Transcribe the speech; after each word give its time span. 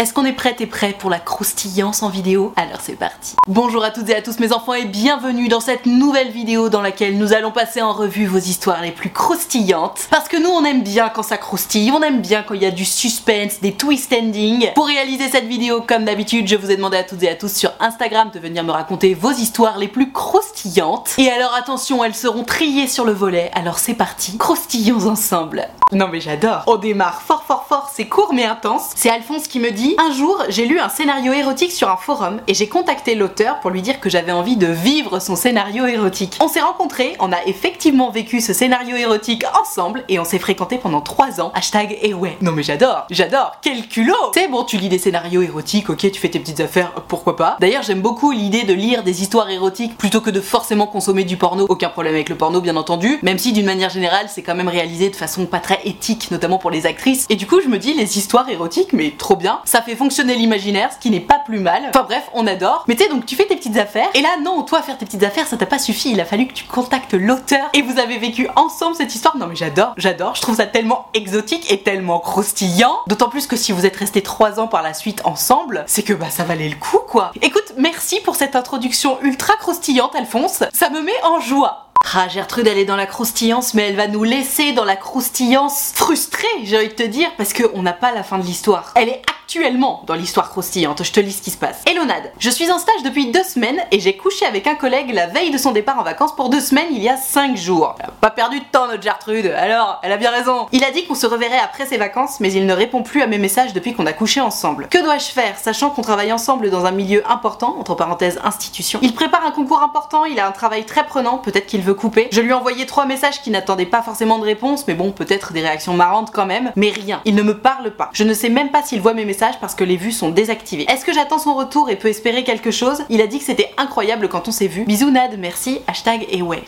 Est-ce 0.00 0.14
qu'on 0.14 0.24
est 0.24 0.32
prête 0.32 0.62
et 0.62 0.66
prêt 0.66 0.94
pour 0.98 1.10
la 1.10 1.18
croustillance 1.18 2.02
en 2.02 2.08
vidéo? 2.08 2.54
Alors 2.56 2.78
c'est 2.80 2.94
parti. 2.94 3.36
Bonjour 3.46 3.84
à 3.84 3.90
toutes 3.90 4.08
et 4.08 4.16
à 4.16 4.22
tous 4.22 4.38
mes 4.38 4.50
enfants 4.50 4.72
et 4.72 4.86
bienvenue 4.86 5.48
dans 5.48 5.60
cette 5.60 5.84
nouvelle 5.84 6.30
vidéo 6.30 6.70
dans 6.70 6.80
laquelle 6.80 7.18
nous 7.18 7.34
allons 7.34 7.50
passer 7.50 7.82
en 7.82 7.92
revue 7.92 8.24
vos 8.24 8.38
histoires 8.38 8.80
les 8.80 8.92
plus 8.92 9.10
croustillantes. 9.10 10.08
Parce 10.10 10.26
que 10.26 10.38
nous 10.38 10.48
on 10.48 10.64
aime 10.64 10.82
bien 10.82 11.10
quand 11.10 11.22
ça 11.22 11.36
croustille, 11.36 11.92
on 11.92 12.00
aime 12.00 12.22
bien 12.22 12.42
quand 12.42 12.54
il 12.54 12.62
y 12.62 12.66
a 12.66 12.70
du 12.70 12.86
suspense, 12.86 13.60
des 13.60 13.74
twist 13.74 14.10
endings. 14.14 14.72
Pour 14.74 14.86
réaliser 14.86 15.28
cette 15.28 15.44
vidéo, 15.44 15.84
comme 15.86 16.06
d'habitude, 16.06 16.48
je 16.48 16.56
vous 16.56 16.70
ai 16.70 16.76
demandé 16.76 16.96
à 16.96 17.04
toutes 17.04 17.22
et 17.22 17.28
à 17.28 17.34
tous 17.34 17.52
sur 17.52 17.70
Instagram 17.78 18.30
de 18.32 18.38
venir 18.40 18.64
me 18.64 18.72
raconter 18.72 19.12
vos 19.12 19.32
histoires 19.32 19.76
les 19.76 19.88
plus 19.88 20.12
croustillantes. 20.12 21.10
Et 21.18 21.28
alors 21.28 21.54
attention, 21.54 22.02
elles 22.02 22.14
seront 22.14 22.44
triées 22.44 22.88
sur 22.88 23.04
le 23.04 23.12
volet. 23.12 23.50
Alors 23.52 23.78
c'est 23.78 23.92
parti, 23.92 24.38
croustillons 24.38 25.08
ensemble. 25.08 25.68
Non 25.92 26.08
mais 26.08 26.22
j'adore. 26.22 26.62
On 26.68 26.76
démarre 26.76 27.20
fort 27.20 27.42
fort 27.42 27.66
fort, 27.68 27.90
c'est 27.92 28.06
court 28.06 28.32
mais 28.32 28.44
intense. 28.46 28.92
C'est 28.94 29.10
Alphonse 29.10 29.46
qui 29.46 29.60
me 29.60 29.70
dit 29.70 29.89
un 29.98 30.12
jour, 30.12 30.42
j'ai 30.48 30.66
lu 30.66 30.78
un 30.78 30.88
scénario 30.88 31.32
érotique 31.32 31.72
sur 31.72 31.90
un 31.90 31.96
forum 31.96 32.40
et 32.46 32.54
j'ai 32.54 32.68
contacté 32.68 33.14
l'auteur 33.14 33.60
pour 33.60 33.70
lui 33.70 33.82
dire 33.82 33.98
que 34.00 34.10
j'avais 34.10 34.32
envie 34.32 34.56
de 34.56 34.66
vivre 34.66 35.18
son 35.18 35.36
scénario 35.36 35.86
érotique. 35.86 36.36
On 36.40 36.48
s'est 36.48 36.60
rencontrés, 36.60 37.16
on 37.18 37.32
a 37.32 37.42
effectivement 37.46 38.10
vécu 38.10 38.40
ce 38.40 38.52
scénario 38.52 38.96
érotique 38.96 39.44
ensemble 39.60 40.04
et 40.08 40.18
on 40.18 40.24
s'est 40.24 40.38
fréquenté 40.38 40.78
pendant 40.78 41.00
3 41.00 41.40
ans. 41.40 41.50
Hashtag 41.54 41.98
et. 42.02 42.10
Non 42.40 42.52
mais 42.52 42.62
j'adore, 42.62 43.06
j'adore, 43.10 43.56
quel 43.62 43.86
culot 43.88 44.14
C'est 44.34 44.48
bon, 44.48 44.64
tu 44.64 44.76
lis 44.76 44.88
des 44.88 44.98
scénarios 44.98 45.42
érotiques, 45.42 45.88
ok, 45.88 46.10
tu 46.10 46.20
fais 46.20 46.28
tes 46.28 46.38
petites 46.38 46.60
affaires, 46.60 46.92
pourquoi 47.08 47.36
pas? 47.36 47.56
D'ailleurs, 47.60 47.82
j'aime 47.82 48.00
beaucoup 48.00 48.32
l'idée 48.32 48.64
de 48.64 48.74
lire 48.74 49.02
des 49.02 49.22
histoires 49.22 49.48
érotiques 49.48 49.96
plutôt 49.96 50.20
que 50.20 50.30
de 50.30 50.40
forcément 50.40 50.86
consommer 50.86 51.24
du 51.24 51.36
porno. 51.36 51.66
Aucun 51.68 51.88
problème 51.88 52.14
avec 52.14 52.28
le 52.28 52.36
porno, 52.36 52.60
bien 52.60 52.76
entendu, 52.76 53.18
même 53.22 53.38
si 53.38 53.52
d'une 53.52 53.66
manière 53.66 53.90
générale, 53.90 54.26
c'est 54.28 54.42
quand 54.42 54.54
même 54.54 54.68
réalisé 54.68 55.08
de 55.08 55.16
façon 55.16 55.46
pas 55.46 55.60
très 55.60 55.80
éthique, 55.84 56.30
notamment 56.30 56.58
pour 56.58 56.70
les 56.70 56.86
actrices. 56.86 57.26
Et 57.30 57.36
du 57.36 57.46
coup, 57.46 57.60
je 57.60 57.68
me 57.68 57.78
dis, 57.78 57.94
les 57.94 58.18
histoires 58.18 58.48
érotiques, 58.48 58.92
mais 58.92 59.14
trop 59.16 59.36
bien, 59.36 59.60
fait 59.82 59.96
fonctionner 59.96 60.34
l'imaginaire, 60.34 60.92
ce 60.92 60.98
qui 60.98 61.10
n'est 61.10 61.20
pas 61.20 61.40
plus 61.44 61.60
mal. 61.60 61.82
Enfin 61.88 62.04
bref, 62.04 62.28
on 62.34 62.46
adore. 62.46 62.84
Mais 62.88 62.96
tu 62.96 63.04
sais, 63.04 63.10
donc 63.10 63.26
tu 63.26 63.36
fais 63.36 63.46
tes 63.46 63.56
petites 63.56 63.76
affaires, 63.76 64.08
et 64.14 64.22
là, 64.22 64.30
non, 64.42 64.62
toi, 64.62 64.82
faire 64.82 64.98
tes 64.98 65.04
petites 65.04 65.22
affaires, 65.22 65.46
ça 65.46 65.56
t'a 65.56 65.66
pas 65.66 65.78
suffi. 65.78 66.12
Il 66.12 66.20
a 66.20 66.24
fallu 66.24 66.46
que 66.46 66.52
tu 66.52 66.64
contactes 66.64 67.14
l'auteur, 67.14 67.68
et 67.72 67.82
vous 67.82 67.98
avez 67.98 68.18
vécu 68.18 68.48
ensemble 68.56 68.96
cette 68.96 69.14
histoire. 69.14 69.36
Non 69.36 69.46
mais 69.46 69.56
j'adore, 69.56 69.94
j'adore. 69.96 70.34
Je 70.34 70.42
trouve 70.42 70.56
ça 70.56 70.66
tellement 70.66 71.08
exotique 71.14 71.70
et 71.70 71.82
tellement 71.82 72.18
croustillant. 72.18 72.98
D'autant 73.06 73.28
plus 73.28 73.46
que 73.46 73.56
si 73.56 73.72
vous 73.72 73.86
êtes 73.86 73.96
restés 73.96 74.22
3 74.22 74.60
ans 74.60 74.68
par 74.68 74.82
la 74.82 74.94
suite 74.94 75.22
ensemble, 75.24 75.84
c'est 75.86 76.02
que 76.02 76.12
bah 76.12 76.30
ça 76.30 76.44
valait 76.44 76.68
le 76.68 76.76
coup, 76.76 77.00
quoi. 77.08 77.32
Écoute, 77.42 77.74
merci 77.76 78.20
pour 78.20 78.36
cette 78.36 78.56
introduction 78.56 79.18
ultra 79.22 79.54
croustillante, 79.56 80.14
Alphonse. 80.14 80.64
Ça 80.72 80.90
me 80.90 81.00
met 81.00 81.12
en 81.24 81.40
joie. 81.40 81.86
Ah, 82.14 82.28
Gertrude, 82.28 82.66
elle 82.66 82.78
est 82.78 82.86
dans 82.86 82.96
la 82.96 83.06
croustillance, 83.06 83.74
mais 83.74 83.82
elle 83.82 83.96
va 83.96 84.08
nous 84.08 84.24
laisser 84.24 84.72
dans 84.72 84.84
la 84.84 84.96
croustillance 84.96 85.92
frustrée, 85.94 86.46
j'ai 86.64 86.78
envie 86.78 86.88
de 86.88 86.94
te 86.94 87.02
dire, 87.02 87.30
parce 87.36 87.52
qu'on 87.52 87.82
n'a 87.82 87.92
pas 87.92 88.10
la 88.12 88.22
fin 88.22 88.38
de 88.38 88.42
l'histoire. 88.42 88.92
Elle 88.96 89.10
est 89.10 89.22
actuellement 89.50 90.04
dans 90.06 90.14
l'histoire 90.14 90.48
croustillante, 90.50 91.02
je 91.02 91.10
te 91.10 91.18
lis 91.18 91.32
ce 91.32 91.42
qui 91.42 91.50
se 91.50 91.56
passe. 91.56 91.82
Elonade, 91.90 92.30
je 92.38 92.50
suis 92.50 92.70
en 92.70 92.78
stage 92.78 93.02
depuis 93.02 93.32
deux 93.32 93.42
semaines 93.42 93.80
et 93.90 93.98
j'ai 93.98 94.16
couché 94.16 94.46
avec 94.46 94.68
un 94.68 94.76
collègue 94.76 95.12
la 95.12 95.26
veille 95.26 95.50
de 95.50 95.58
son 95.58 95.72
départ 95.72 95.98
en 95.98 96.04
vacances 96.04 96.36
pour 96.36 96.50
deux 96.50 96.60
semaines 96.60 96.86
il 96.92 97.02
y 97.02 97.08
a 97.08 97.16
cinq 97.16 97.56
jours. 97.56 97.96
Pas 98.20 98.30
perdu 98.30 98.60
de 98.60 98.64
temps 98.70 98.86
notre 98.86 99.02
Gertrude, 99.02 99.46
alors, 99.46 99.98
elle 100.04 100.12
a 100.12 100.18
bien 100.18 100.30
raison. 100.30 100.68
Il 100.70 100.84
a 100.84 100.92
dit 100.92 101.04
qu'on 101.04 101.16
se 101.16 101.26
reverrait 101.26 101.58
après 101.58 101.84
ses 101.84 101.96
vacances, 101.96 102.38
mais 102.38 102.52
il 102.52 102.64
ne 102.64 102.72
répond 102.72 103.02
plus 103.02 103.22
à 103.22 103.26
mes 103.26 103.38
messages 103.38 103.72
depuis 103.72 103.92
qu'on 103.92 104.06
a 104.06 104.12
couché 104.12 104.40
ensemble. 104.40 104.86
Que 104.88 105.02
dois-je 105.02 105.32
faire, 105.32 105.58
sachant 105.58 105.90
qu'on 105.90 106.02
travaille 106.02 106.32
ensemble 106.32 106.70
dans 106.70 106.84
un 106.86 106.92
milieu 106.92 107.28
important, 107.28 107.74
entre 107.80 107.96
parenthèses 107.96 108.38
institution? 108.44 109.00
Il 109.02 109.14
prépare 109.16 109.44
un 109.44 109.50
concours 109.50 109.82
important, 109.82 110.26
il 110.26 110.38
a 110.38 110.46
un 110.46 110.52
travail 110.52 110.84
très 110.84 111.04
prenant, 111.04 111.38
peut-être 111.38 111.66
qu'il 111.66 111.82
veut 111.82 111.94
couper. 111.94 112.28
Je 112.30 112.40
lui 112.40 112.50
ai 112.50 112.54
envoyé 112.54 112.86
trois 112.86 113.04
messages 113.04 113.42
qui 113.42 113.50
n'attendaient 113.50 113.84
pas 113.84 114.02
forcément 114.02 114.38
de 114.38 114.44
réponse, 114.44 114.84
mais 114.86 114.94
bon, 114.94 115.10
peut-être 115.10 115.52
des 115.52 115.62
réactions 115.62 115.94
marrantes 115.94 116.30
quand 116.32 116.46
même, 116.46 116.70
mais 116.76 116.90
rien. 116.90 117.20
Il 117.24 117.34
ne 117.34 117.42
me 117.42 117.58
parle 117.58 117.90
pas. 117.90 118.10
Je 118.12 118.22
ne 118.22 118.32
sais 118.32 118.48
même 118.48 118.70
pas 118.70 118.84
s'il 118.84 119.00
voit 119.00 119.12
mes 119.12 119.24
messages 119.24 119.39
parce 119.60 119.74
que 119.74 119.84
les 119.84 119.96
vues 119.96 120.12
sont 120.12 120.30
désactivées. 120.30 120.86
Est-ce 120.90 121.04
que 121.04 121.12
j'attends 121.12 121.38
son 121.38 121.54
retour 121.54 121.90
et 121.90 121.96
peux 121.96 122.08
espérer 122.08 122.44
quelque 122.44 122.70
chose? 122.70 123.02
Il 123.08 123.20
a 123.20 123.26
dit 123.26 123.38
que 123.38 123.44
c'était 123.44 123.70
incroyable 123.76 124.28
quand 124.28 124.48
on 124.48 124.52
s'est 124.52 124.66
vu. 124.66 124.84
Bisous 124.84 125.10
Nad, 125.10 125.38
merci, 125.38 125.80
hashtag 125.86 126.26
et 126.30 126.42
ouais. 126.42 126.62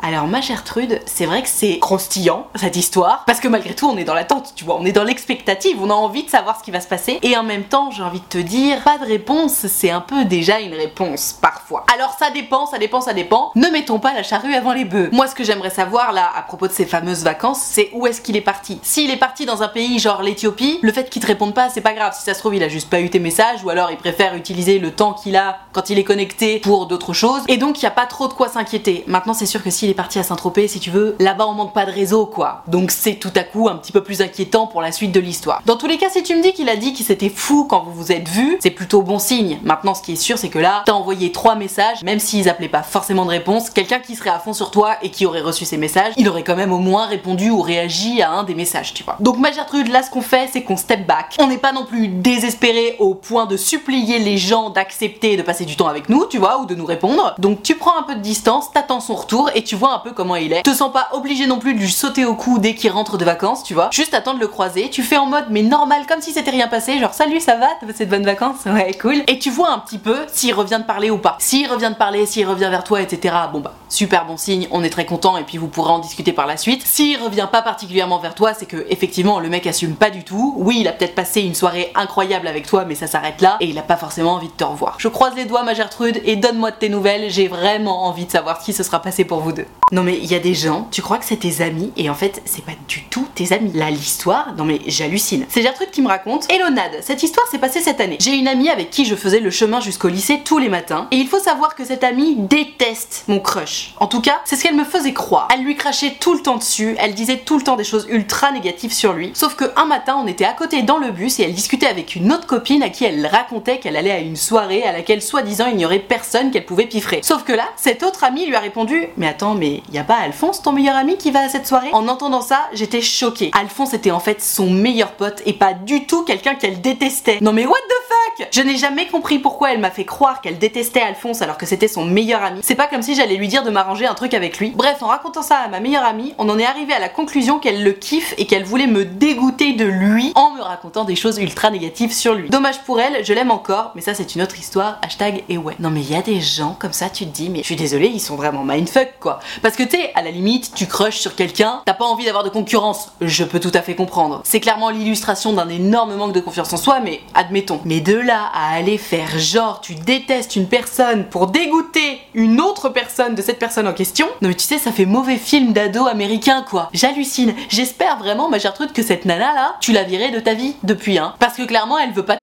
Alors 0.00 0.28
ma 0.28 0.40
Gertrude, 0.40 1.00
c'est 1.06 1.26
vrai 1.26 1.42
que 1.42 1.48
c'est 1.48 1.80
croustillant 1.80 2.46
cette 2.54 2.76
histoire, 2.76 3.24
parce 3.26 3.40
que 3.40 3.48
malgré 3.48 3.74
tout 3.74 3.88
on 3.88 3.96
est 3.96 4.04
dans 4.04 4.14
l'attente, 4.14 4.52
tu 4.54 4.64
vois, 4.64 4.76
on 4.78 4.84
est 4.84 4.92
dans 4.92 5.02
l'expectative, 5.02 5.76
on 5.82 5.90
a 5.90 5.94
envie 5.94 6.22
de 6.22 6.30
savoir 6.30 6.56
ce 6.58 6.62
qui 6.62 6.70
va 6.70 6.80
se 6.80 6.86
passer, 6.86 7.18
et 7.22 7.36
en 7.36 7.42
même 7.42 7.64
temps 7.64 7.90
j'ai 7.90 8.02
envie 8.02 8.20
de 8.20 8.24
te 8.24 8.38
dire, 8.38 8.80
pas 8.84 8.98
de 8.98 9.04
réponse, 9.04 9.66
c'est 9.66 9.90
un 9.90 10.00
peu 10.00 10.24
déjà 10.24 10.60
une 10.60 10.74
réponse, 10.74 11.36
parfois. 11.40 11.84
Alors 11.92 12.14
ça 12.16 12.30
dépend, 12.30 12.66
ça 12.66 12.78
dépend, 12.78 13.00
ça 13.00 13.12
dépend, 13.12 13.50
ne 13.56 13.66
mettons 13.68 13.98
pas 13.98 14.14
la 14.14 14.22
charrue 14.22 14.54
avant 14.54 14.72
les 14.72 14.84
bœufs. 14.84 15.10
Moi 15.12 15.26
ce 15.26 15.34
que 15.34 15.42
j'aimerais 15.42 15.70
savoir 15.70 16.12
là, 16.12 16.30
à 16.34 16.42
propos 16.42 16.68
de 16.68 16.72
ces 16.72 16.86
fameuses 16.86 17.24
vacances, 17.24 17.60
c'est 17.60 17.90
où 17.92 18.06
est-ce 18.06 18.20
qu'il 18.20 18.36
est 18.36 18.40
parti? 18.40 18.78
S'il 18.82 19.10
est 19.10 19.16
parti 19.16 19.46
dans 19.46 19.62
un 19.62 19.68
pays 19.68 19.98
genre 19.98 20.22
l'Éthiopie, 20.22 20.78
le 20.80 20.92
fait 20.92 21.10
qu'il 21.10 21.22
te 21.22 21.26
réponde 21.26 21.54
pas, 21.54 21.70
c'est 21.70 21.80
pas 21.80 21.92
grave, 21.94 22.14
si 22.16 22.22
ça 22.22 22.34
se 22.34 22.38
trouve 22.38 22.54
il 22.54 22.62
a 22.62 22.68
juste 22.68 22.88
pas 22.88 23.00
eu 23.00 23.10
tes 23.10 23.18
messages, 23.18 23.64
ou 23.64 23.70
alors 23.70 23.90
il 23.90 23.96
préfère 23.96 24.36
utiliser 24.36 24.78
le 24.78 24.92
temps 24.92 25.12
qu'il 25.12 25.36
a 25.36 25.58
quand 25.72 25.90
il 25.90 25.98
est 25.98 26.04
connecté 26.04 26.60
pour 26.60 26.86
d'autres 26.86 27.12
choses, 27.12 27.42
et 27.48 27.56
donc 27.56 27.80
il 27.80 27.82
y 27.82 27.86
a 27.86 27.90
pas 27.90 28.06
trop 28.06 28.28
de 28.28 28.32
quoi 28.32 28.48
s'inquiéter. 28.48 29.02
Maintenant 29.08 29.34
c'est 29.34 29.44
sûr 29.44 29.62
que 29.62 29.70
est 29.88 29.94
parti 29.94 30.18
à 30.18 30.22
Saint-Tropez, 30.22 30.68
si 30.68 30.80
tu 30.80 30.90
veux, 30.90 31.16
là-bas 31.18 31.46
on 31.46 31.52
manque 31.52 31.74
pas 31.74 31.86
de 31.86 31.90
réseau 31.90 32.26
quoi. 32.26 32.62
Donc 32.66 32.90
c'est 32.90 33.14
tout 33.14 33.32
à 33.34 33.42
coup 33.42 33.68
un 33.68 33.76
petit 33.76 33.92
peu 33.92 34.02
plus 34.02 34.20
inquiétant 34.20 34.66
pour 34.66 34.82
la 34.82 34.92
suite 34.92 35.12
de 35.12 35.20
l'histoire. 35.20 35.62
Dans 35.66 35.76
tous 35.76 35.86
les 35.86 35.98
cas, 35.98 36.10
si 36.10 36.22
tu 36.22 36.34
me 36.34 36.42
dis 36.42 36.52
qu'il 36.52 36.68
a 36.68 36.76
dit 36.76 36.92
qu'il 36.92 37.06
s'était 37.06 37.28
fou 37.28 37.64
quand 37.64 37.84
vous 37.84 37.92
vous 37.92 38.12
êtes 38.12 38.28
vus, 38.28 38.58
c'est 38.60 38.70
plutôt 38.70 39.02
bon 39.02 39.18
signe. 39.18 39.58
Maintenant, 39.62 39.94
ce 39.94 40.02
qui 40.02 40.12
est 40.12 40.16
sûr, 40.16 40.38
c'est 40.38 40.48
que 40.48 40.58
là, 40.58 40.82
t'as 40.86 40.92
envoyé 40.92 41.32
trois 41.32 41.54
messages, 41.54 42.02
même 42.02 42.18
s'ils 42.18 42.48
appelaient 42.48 42.68
pas 42.68 42.82
forcément 42.82 43.24
de 43.24 43.30
réponse, 43.30 43.70
quelqu'un 43.70 43.98
qui 43.98 44.16
serait 44.16 44.30
à 44.30 44.38
fond 44.38 44.52
sur 44.52 44.70
toi 44.70 44.96
et 45.02 45.10
qui 45.10 45.26
aurait 45.26 45.40
reçu 45.40 45.64
ces 45.64 45.76
messages, 45.76 46.12
il 46.16 46.28
aurait 46.28 46.44
quand 46.44 46.56
même 46.56 46.72
au 46.72 46.78
moins 46.78 47.06
répondu 47.06 47.50
ou 47.50 47.60
réagi 47.60 48.22
à 48.22 48.30
un 48.30 48.44
des 48.44 48.54
messages, 48.54 48.94
tu 48.94 49.04
vois. 49.04 49.16
Donc 49.20 49.38
ma 49.38 49.52
Gertrude, 49.52 49.88
là 49.88 50.02
ce 50.02 50.10
qu'on 50.10 50.22
fait, 50.22 50.48
c'est 50.52 50.62
qu'on 50.62 50.76
step 50.76 51.06
back. 51.06 51.36
On 51.38 51.46
n'est 51.46 51.58
pas 51.58 51.72
non 51.72 51.84
plus 51.84 52.08
désespéré 52.08 52.96
au 52.98 53.14
point 53.14 53.46
de 53.46 53.56
supplier 53.56 54.18
les 54.18 54.38
gens 54.38 54.70
d'accepter 54.70 55.36
de 55.36 55.42
passer 55.42 55.64
du 55.64 55.76
temps 55.76 55.88
avec 55.88 56.08
nous, 56.08 56.26
tu 56.26 56.38
vois, 56.38 56.60
ou 56.60 56.66
de 56.66 56.74
nous 56.74 56.86
répondre. 56.86 57.34
Donc 57.38 57.62
tu 57.62 57.76
prends 57.76 57.98
un 57.98 58.02
peu 58.02 58.14
de 58.14 58.20
distance, 58.20 58.70
t'attends 58.72 59.00
son 59.00 59.14
retour 59.14 59.50
et 59.54 59.62
tu 59.62 59.76
vois 59.78 59.94
un 59.94 59.98
peu 59.98 60.12
comment 60.12 60.36
il 60.36 60.52
est. 60.52 60.62
Te 60.62 60.74
sens 60.74 60.92
pas 60.92 61.08
obligé 61.12 61.46
non 61.46 61.58
plus 61.58 61.74
de 61.74 61.78
lui 61.78 61.90
sauter 61.90 62.24
au 62.24 62.34
cou 62.34 62.58
dès 62.58 62.74
qu'il 62.74 62.90
rentre 62.90 63.18
de 63.18 63.24
vacances, 63.24 63.62
tu 63.62 63.74
vois. 63.74 63.88
Juste 63.92 64.14
attends 64.14 64.34
de 64.34 64.40
le 64.40 64.48
croiser. 64.48 64.90
Tu 64.90 65.02
fais 65.02 65.16
en 65.16 65.26
mode 65.26 65.46
mais 65.50 65.62
normal 65.62 66.06
comme 66.08 66.20
si 66.20 66.32
c'était 66.32 66.50
rien 66.50 66.68
passé, 66.68 66.98
genre 66.98 67.14
salut 67.14 67.40
ça 67.40 67.56
va, 67.56 67.68
t'as 67.80 67.86
passé 67.86 68.06
de 68.06 68.10
bonnes 68.10 68.24
vacances? 68.24 68.64
Ouais 68.66 68.92
cool. 69.00 69.22
Et 69.26 69.38
tu 69.38 69.50
vois 69.50 69.70
un 69.70 69.78
petit 69.78 69.98
peu 69.98 70.16
s'il 70.32 70.54
revient 70.54 70.78
de 70.80 70.86
parler 70.86 71.10
ou 71.10 71.18
pas. 71.18 71.36
S'il 71.38 71.58
S'il 71.58 71.72
revient 71.72 71.90
de 71.90 71.98
parler, 71.98 72.24
s'il 72.24 72.46
revient 72.46 72.68
vers 72.70 72.84
toi, 72.84 73.02
etc., 73.02 73.34
bon 73.52 73.60
bah, 73.60 73.72
super 73.88 74.26
bon 74.26 74.36
signe, 74.36 74.68
on 74.70 74.84
est 74.84 74.90
très 74.90 75.04
content 75.06 75.36
et 75.36 75.42
puis 75.42 75.58
vous 75.58 75.66
pourrez 75.66 75.90
en 75.90 75.98
discuter 75.98 76.32
par 76.32 76.46
la 76.46 76.56
suite. 76.56 76.86
S'il 76.86 77.20
revient 77.20 77.48
pas 77.50 77.62
particulièrement 77.62 78.18
vers 78.18 78.34
toi, 78.34 78.54
c'est 78.54 78.66
que 78.66 78.86
effectivement 78.90 79.40
le 79.40 79.48
mec 79.48 79.66
assume 79.66 79.96
pas 79.96 80.10
du 80.10 80.22
tout. 80.24 80.54
Oui, 80.56 80.78
il 80.80 80.88
a 80.88 80.92
peut-être 80.92 81.14
passé 81.14 81.42
une 81.42 81.54
soirée 81.56 81.90
incroyable 81.96 82.46
avec 82.46 82.66
toi, 82.66 82.84
mais 82.84 82.94
ça 82.94 83.06
s'arrête 83.06 83.40
là 83.40 83.56
et 83.60 83.66
il 83.66 83.78
a 83.78 83.82
pas 83.82 83.96
forcément 83.96 84.34
envie 84.34 84.48
de 84.48 84.52
te 84.52 84.64
revoir. 84.64 84.96
Je 84.98 85.08
croise 85.08 85.34
les 85.34 85.46
doigts, 85.46 85.62
ma 85.64 85.74
Gertrude, 85.74 86.20
et 86.24 86.36
donne-moi 86.36 86.70
de 86.70 86.76
tes 86.76 86.88
nouvelles. 86.88 87.28
J'ai 87.28 87.48
vraiment 87.48 88.04
envie 88.04 88.26
de 88.26 88.30
savoir 88.30 88.60
ce 88.60 88.66
qui 88.66 88.72
se 88.72 88.82
sera 88.82 89.02
passé 89.02 89.24
pour 89.24 89.40
vous 89.40 89.52
deux. 89.52 89.66
Non 89.90 90.02
mais 90.02 90.18
il 90.18 90.26
y 90.30 90.34
a 90.34 90.38
des 90.38 90.52
gens, 90.52 90.86
tu 90.90 91.00
crois 91.00 91.16
que 91.16 91.24
c'est 91.24 91.38
tes 91.38 91.62
amis 91.62 91.92
et 91.96 92.10
en 92.10 92.14
fait 92.14 92.42
c'est 92.44 92.62
pas 92.62 92.72
du 92.88 93.04
tout 93.04 93.26
tes 93.34 93.54
amis. 93.54 93.72
Là 93.72 93.90
l'histoire, 93.90 94.52
non 94.54 94.66
mais 94.66 94.80
j'hallucine. 94.86 95.46
C'est 95.48 95.62
Gertrude 95.62 95.90
qui 95.90 96.02
me 96.02 96.08
raconte. 96.08 96.46
Hello 96.52 96.68
Nad, 96.68 96.90
cette 97.00 97.22
histoire 97.22 97.46
s'est 97.46 97.56
passée 97.56 97.80
cette 97.80 97.98
année. 97.98 98.18
J'ai 98.20 98.34
une 98.34 98.48
amie 98.48 98.68
avec 98.68 98.90
qui 98.90 99.06
je 99.06 99.14
faisais 99.14 99.40
le 99.40 99.48
chemin 99.50 99.80
jusqu'au 99.80 100.08
lycée 100.08 100.42
tous 100.44 100.58
les 100.58 100.68
matins 100.68 101.08
et 101.10 101.16
il 101.16 101.26
faut 101.26 101.38
savoir 101.38 101.74
que 101.74 101.86
cette 101.86 102.04
amie 102.04 102.36
déteste 102.36 103.24
mon 103.28 103.40
crush. 103.40 103.94
En 103.98 104.08
tout 104.08 104.20
cas, 104.20 104.42
c'est 104.44 104.56
ce 104.56 104.62
qu'elle 104.62 104.76
me 104.76 104.84
faisait 104.84 105.14
croire. 105.14 105.48
Elle 105.54 105.64
lui 105.64 105.74
crachait 105.74 106.16
tout 106.20 106.34
le 106.34 106.42
temps 106.42 106.58
dessus, 106.58 106.94
elle 106.98 107.14
disait 107.14 107.38
tout 107.38 107.56
le 107.56 107.64
temps 107.64 107.76
des 107.76 107.84
choses 107.84 108.06
ultra 108.10 108.52
négatives 108.52 108.92
sur 108.92 109.14
lui. 109.14 109.30
Sauf 109.32 109.54
que 109.54 109.72
un 109.76 109.86
matin, 109.86 110.18
on 110.22 110.26
était 110.26 110.44
à 110.44 110.52
côté 110.52 110.82
dans 110.82 110.98
le 110.98 111.12
bus 111.12 111.40
et 111.40 111.44
elle 111.44 111.54
discutait 111.54 111.86
avec 111.86 112.14
une 112.14 112.30
autre 112.30 112.46
copine 112.46 112.82
à 112.82 112.90
qui 112.90 113.06
elle 113.06 113.26
racontait 113.26 113.78
qu'elle 113.78 113.96
allait 113.96 114.10
à 114.10 114.18
une 114.18 114.36
soirée 114.36 114.82
à 114.82 114.92
laquelle 114.92 115.22
soi-disant 115.22 115.68
il 115.68 115.76
n'y 115.76 115.86
aurait 115.86 115.98
personne 115.98 116.50
qu'elle 116.50 116.66
pouvait 116.66 116.84
piffrer. 116.84 117.20
Sauf 117.22 117.44
que 117.44 117.54
là, 117.54 117.64
cette 117.76 118.02
autre 118.02 118.22
amie 118.24 118.44
lui 118.44 118.54
a 118.54 118.60
répondu 118.60 119.08
"Mais 119.16 119.28
attends, 119.28 119.54
mais 119.58 119.82
y 119.92 119.98
a 119.98 120.04
pas 120.04 120.16
Alphonse 120.16 120.62
ton 120.62 120.72
meilleur 120.72 120.96
ami 120.96 121.16
qui 121.16 121.30
va 121.30 121.40
à 121.40 121.48
cette 121.48 121.66
soirée 121.66 121.90
En 121.92 122.08
entendant 122.08 122.40
ça, 122.40 122.68
j'étais 122.72 123.02
choquée. 123.02 123.50
Alphonse 123.52 123.94
était 123.94 124.10
en 124.10 124.20
fait 124.20 124.42
son 124.42 124.70
meilleur 124.70 125.12
pote 125.12 125.42
et 125.46 125.52
pas 125.52 125.74
du 125.74 126.06
tout 126.06 126.24
quelqu'un 126.24 126.54
qu'elle 126.54 126.80
détestait. 126.80 127.38
Non 127.40 127.52
mais 127.52 127.66
what 127.66 127.76
the 127.76 128.38
fuck? 128.38 128.48
Je 128.52 128.60
n'ai 128.62 128.76
jamais 128.76 129.06
compris 129.06 129.38
pourquoi 129.38 129.72
elle 129.72 129.80
m'a 129.80 129.90
fait 129.90 130.04
croire 130.04 130.40
qu'elle 130.40 130.58
détestait 130.58 131.00
Alphonse 131.00 131.42
alors 131.42 131.58
que 131.58 131.66
c'était 131.66 131.88
son 131.88 132.04
meilleur 132.04 132.42
ami. 132.42 132.60
C'est 132.62 132.74
pas 132.74 132.86
comme 132.86 133.02
si 133.02 133.14
j'allais 133.14 133.36
lui 133.36 133.48
dire 133.48 133.62
de 133.62 133.70
m'arranger 133.70 134.06
un 134.06 134.14
truc 134.14 134.34
avec 134.34 134.58
lui. 134.58 134.70
Bref, 134.70 135.02
en 135.02 135.08
racontant 135.08 135.42
ça 135.42 135.56
à 135.56 135.68
ma 135.68 135.80
meilleure 135.80 136.04
amie, 136.04 136.34
on 136.38 136.48
en 136.48 136.58
est 136.58 136.64
arrivé 136.64 136.92
à 136.92 136.98
la 136.98 137.08
conclusion 137.08 137.58
qu'elle 137.58 137.82
le 137.82 137.92
kiffe 137.92 138.34
et 138.38 138.46
qu'elle 138.46 138.64
voulait 138.64 138.86
me 138.86 139.04
dégoûter 139.04 139.72
de 139.72 139.84
lui 139.84 140.32
en 140.34 140.52
me 140.52 140.62
racontant 140.62 141.04
des 141.04 141.16
choses 141.16 141.38
ultra 141.38 141.70
négatives 141.70 142.12
sur 142.12 142.34
lui. 142.34 142.48
Dommage 142.48 142.80
pour 142.82 143.00
elle, 143.00 143.24
je 143.24 143.32
l'aime 143.32 143.50
encore, 143.50 143.92
mais 143.94 144.00
ça 144.00 144.14
c'est 144.14 144.34
une 144.34 144.42
autre 144.42 144.58
histoire. 144.58 144.98
Hashtag 145.02 145.44
et 145.48 145.58
ouais. 145.58 145.74
Non 145.78 145.90
mais 145.90 146.00
il 146.00 146.10
y 146.10 146.16
a 146.16 146.22
des 146.22 146.40
gens 146.40 146.76
comme 146.78 146.92
ça, 146.92 147.08
tu 147.10 147.26
te 147.26 147.30
dis, 147.30 147.48
mais 147.50 147.60
je 147.60 147.64
suis 147.64 147.76
désolée, 147.76 148.08
ils 148.08 148.20
sont 148.20 148.36
vraiment 148.36 148.64
mindfuck 148.64 149.14
quoi. 149.20 149.40
Parce 149.62 149.76
que 149.76 149.82
tu 149.82 149.96
sais, 149.96 150.12
à 150.14 150.22
la 150.22 150.30
limite, 150.30 150.72
tu 150.74 150.86
crushes 150.86 151.18
sur 151.18 151.34
quelqu'un, 151.34 151.82
t'as 151.84 151.94
pas 151.94 152.04
envie 152.04 152.24
d'avoir 152.24 152.44
de 152.44 152.48
concurrence. 152.48 153.12
Je 153.20 153.44
peux 153.44 153.60
tout 153.60 153.72
à 153.74 153.82
fait 153.82 153.94
comprendre. 153.94 154.40
C'est 154.44 154.60
clairement 154.60 154.90
l'illustration 154.90 155.52
d'un 155.52 155.68
énorme 155.68 156.14
manque 156.14 156.32
de 156.32 156.40
confiance 156.40 156.72
en 156.72 156.76
soi, 156.76 157.00
mais 157.00 157.20
admettons. 157.34 157.80
Mais 157.84 158.00
de 158.00 158.14
là 158.14 158.50
à 158.54 158.74
aller 158.74 158.98
faire 158.98 159.38
genre 159.38 159.80
tu 159.80 159.94
détestes 159.94 160.56
une 160.56 160.68
personne 160.68 161.24
pour 161.24 161.48
dégoûter 161.48 162.20
une 162.34 162.60
autre 162.60 162.88
personne 162.88 163.34
de 163.34 163.42
cette 163.42 163.58
personne 163.58 163.88
en 163.88 163.92
question, 163.92 164.26
non 164.42 164.48
mais 164.48 164.54
tu 164.54 164.64
sais, 164.64 164.78
ça 164.78 164.92
fait 164.92 165.06
mauvais 165.06 165.36
film 165.36 165.72
d'ado 165.72 166.06
américain 166.06 166.64
quoi. 166.68 166.90
J'hallucine. 166.92 167.54
J'espère 167.68 168.18
vraiment, 168.18 168.48
ma 168.48 168.58
Gertrude, 168.58 168.92
que 168.92 169.02
cette 169.02 169.24
nana 169.24 169.54
là, 169.54 169.76
tu 169.80 169.92
la 169.92 170.04
virée 170.04 170.30
de 170.30 170.40
ta 170.40 170.54
vie 170.54 170.74
depuis, 170.82 171.18
hein. 171.18 171.34
Parce 171.38 171.54
que 171.54 171.64
clairement, 171.64 171.98
elle 171.98 172.12
veut 172.12 172.24
pas 172.24 172.36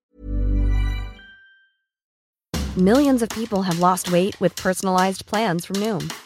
Millions 2.77 3.21
of 3.21 3.29
people 3.29 3.63
have 3.63 3.79
lost 3.79 4.11
weight 4.11 4.35
with 4.41 4.53
personalized 4.55 5.25
plans 5.27 5.65
from 5.65 5.77
Noom, 5.79 6.09